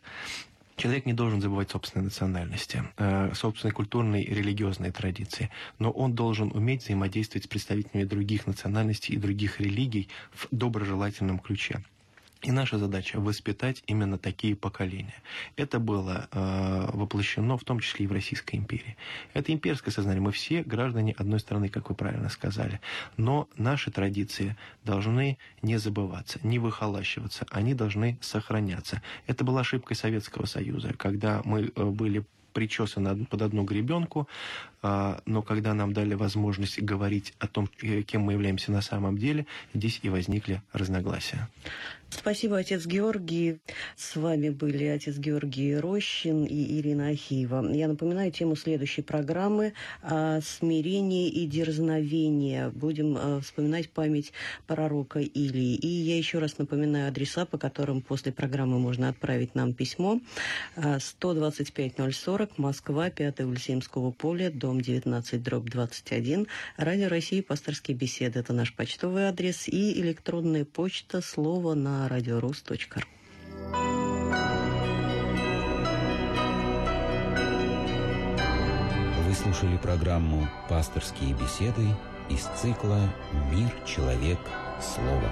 Человек 0.80 1.06
не 1.06 1.12
должен 1.12 1.42
забывать 1.42 1.70
собственной 1.72 2.06
национальности, 2.06 2.84
э, 2.96 3.34
собственной 3.36 3.74
культурной 3.74 4.24
и 4.24 4.34
религиозной 4.34 4.92
традиции, 4.92 5.50
но 5.78 5.92
он 5.92 6.14
должен 6.14 6.52
уметь 6.54 6.84
взаимодействовать 6.84 7.44
с 7.44 7.48
представителями 7.50 8.06
других 8.06 8.48
национальностей 8.48 9.14
и 9.14 9.18
других 9.18 9.60
религий 9.60 10.08
в 10.32 10.48
доброжелательном 10.52 11.40
ключе. 11.40 11.84
И 12.42 12.52
наша 12.52 12.78
задача 12.78 13.20
воспитать 13.20 13.84
именно 13.86 14.18
такие 14.18 14.56
поколения. 14.56 15.22
Это 15.58 15.78
было 15.78 16.30
э, 16.32 16.90
воплощено 16.94 17.58
в 17.58 17.66
том 17.66 17.82
числе 17.82 18.06
и 18.06 18.08
в 18.08 18.14
Российской 18.14 18.56
империи. 18.56 18.96
Это 19.34 19.52
имперское 19.52 19.94
сознание. 19.94 20.22
Мы 20.22 20.32
все 20.32 20.64
граждане 20.64 21.14
одной 21.18 21.42
страны, 21.42 21.68
как 21.68 21.90
вы 21.90 21.96
правильно 21.96 22.30
сказали. 22.30 22.80
Но 23.18 23.50
наши 23.58 23.92
традиции 23.92 24.56
должны 24.86 25.38
не 25.62 25.78
забываться, 25.78 26.40
не 26.42 26.60
выхолащиваться. 26.60 27.46
Они 27.52 27.74
должны 27.74 28.18
сохраняться. 28.22 29.02
Это 29.28 29.44
была 29.44 29.60
ошибкой 29.60 29.98
Советского 29.98 30.46
Союза, 30.46 30.94
когда 30.94 31.42
мы 31.44 31.74
э, 31.76 31.84
были 31.84 32.24
причесаны 32.54 33.26
под 33.26 33.42
одну 33.42 33.64
гребенку, 33.64 34.28
но 34.82 35.42
когда 35.42 35.74
нам 35.74 35.94
дали 35.94 36.14
возможность 36.14 36.82
говорить 36.82 37.34
о 37.40 37.48
том, 37.48 37.70
э, 37.82 38.02
кем 38.04 38.22
мы 38.22 38.34
являемся 38.34 38.72
на 38.72 38.82
самом 38.82 39.18
деле, 39.18 39.46
здесь 39.74 40.00
и 40.04 40.10
возникли 40.10 40.62
разногласия. 40.74 41.48
Спасибо, 42.10 42.58
отец 42.58 42.88
Георгий. 42.88 43.60
С 43.96 44.16
вами 44.16 44.50
были 44.50 44.86
отец 44.86 45.16
Георгий 45.18 45.78
Рощин 45.78 46.44
и 46.44 46.80
Ирина 46.80 47.10
Ахиева. 47.10 47.72
Я 47.72 47.88
напоминаю 47.88 48.32
тему 48.32 48.56
следующей 48.56 49.04
программы 49.04 49.74
«Смирение 50.02 51.30
и 51.30 51.46
дерзновение». 51.46 52.70
Будем 52.70 53.16
э, 53.16 53.42
вспоминать 53.42 53.92
память 53.92 54.34
пророка 54.66 55.20
Илии. 55.20 55.76
И 55.76 55.88
я 55.88 56.18
еще 56.18 56.40
раз 56.40 56.58
напоминаю 56.58 57.10
адреса, 57.10 57.46
по 57.46 57.58
которым 57.58 58.02
после 58.02 58.32
программы 58.32 58.80
можно 58.80 59.10
отправить 59.10 59.54
нам 59.54 59.74
письмо. 59.74 60.20
125-040, 60.76 62.50
Москва, 62.58 63.10
5 63.12 63.40
Ульсимского 63.42 64.12
поля, 64.12 64.50
дом 64.50 64.69
19, 64.78 65.42
дробь 65.42 65.70
21. 65.70 66.48
Радио 66.78 67.10
России, 67.10 67.42
пасторские 67.42 67.98
беседы. 67.98 68.40
Это 68.40 68.54
наш 68.54 68.76
почтовый 68.76 69.28
адрес 69.28 69.68
и 69.68 70.00
электронная 70.00 70.66
почта, 70.66 71.22
слово 71.22 71.74
на 71.74 72.08
радиорус.ру. 72.08 73.02
Вы 79.28 79.36
слушали 79.36 79.78
программу 79.78 80.48
«Пасторские 80.70 81.34
беседы» 81.34 81.88
из 82.30 82.44
цикла 82.60 83.12
«Мир, 83.52 83.72
человек, 83.86 84.40
слово». 84.82 85.30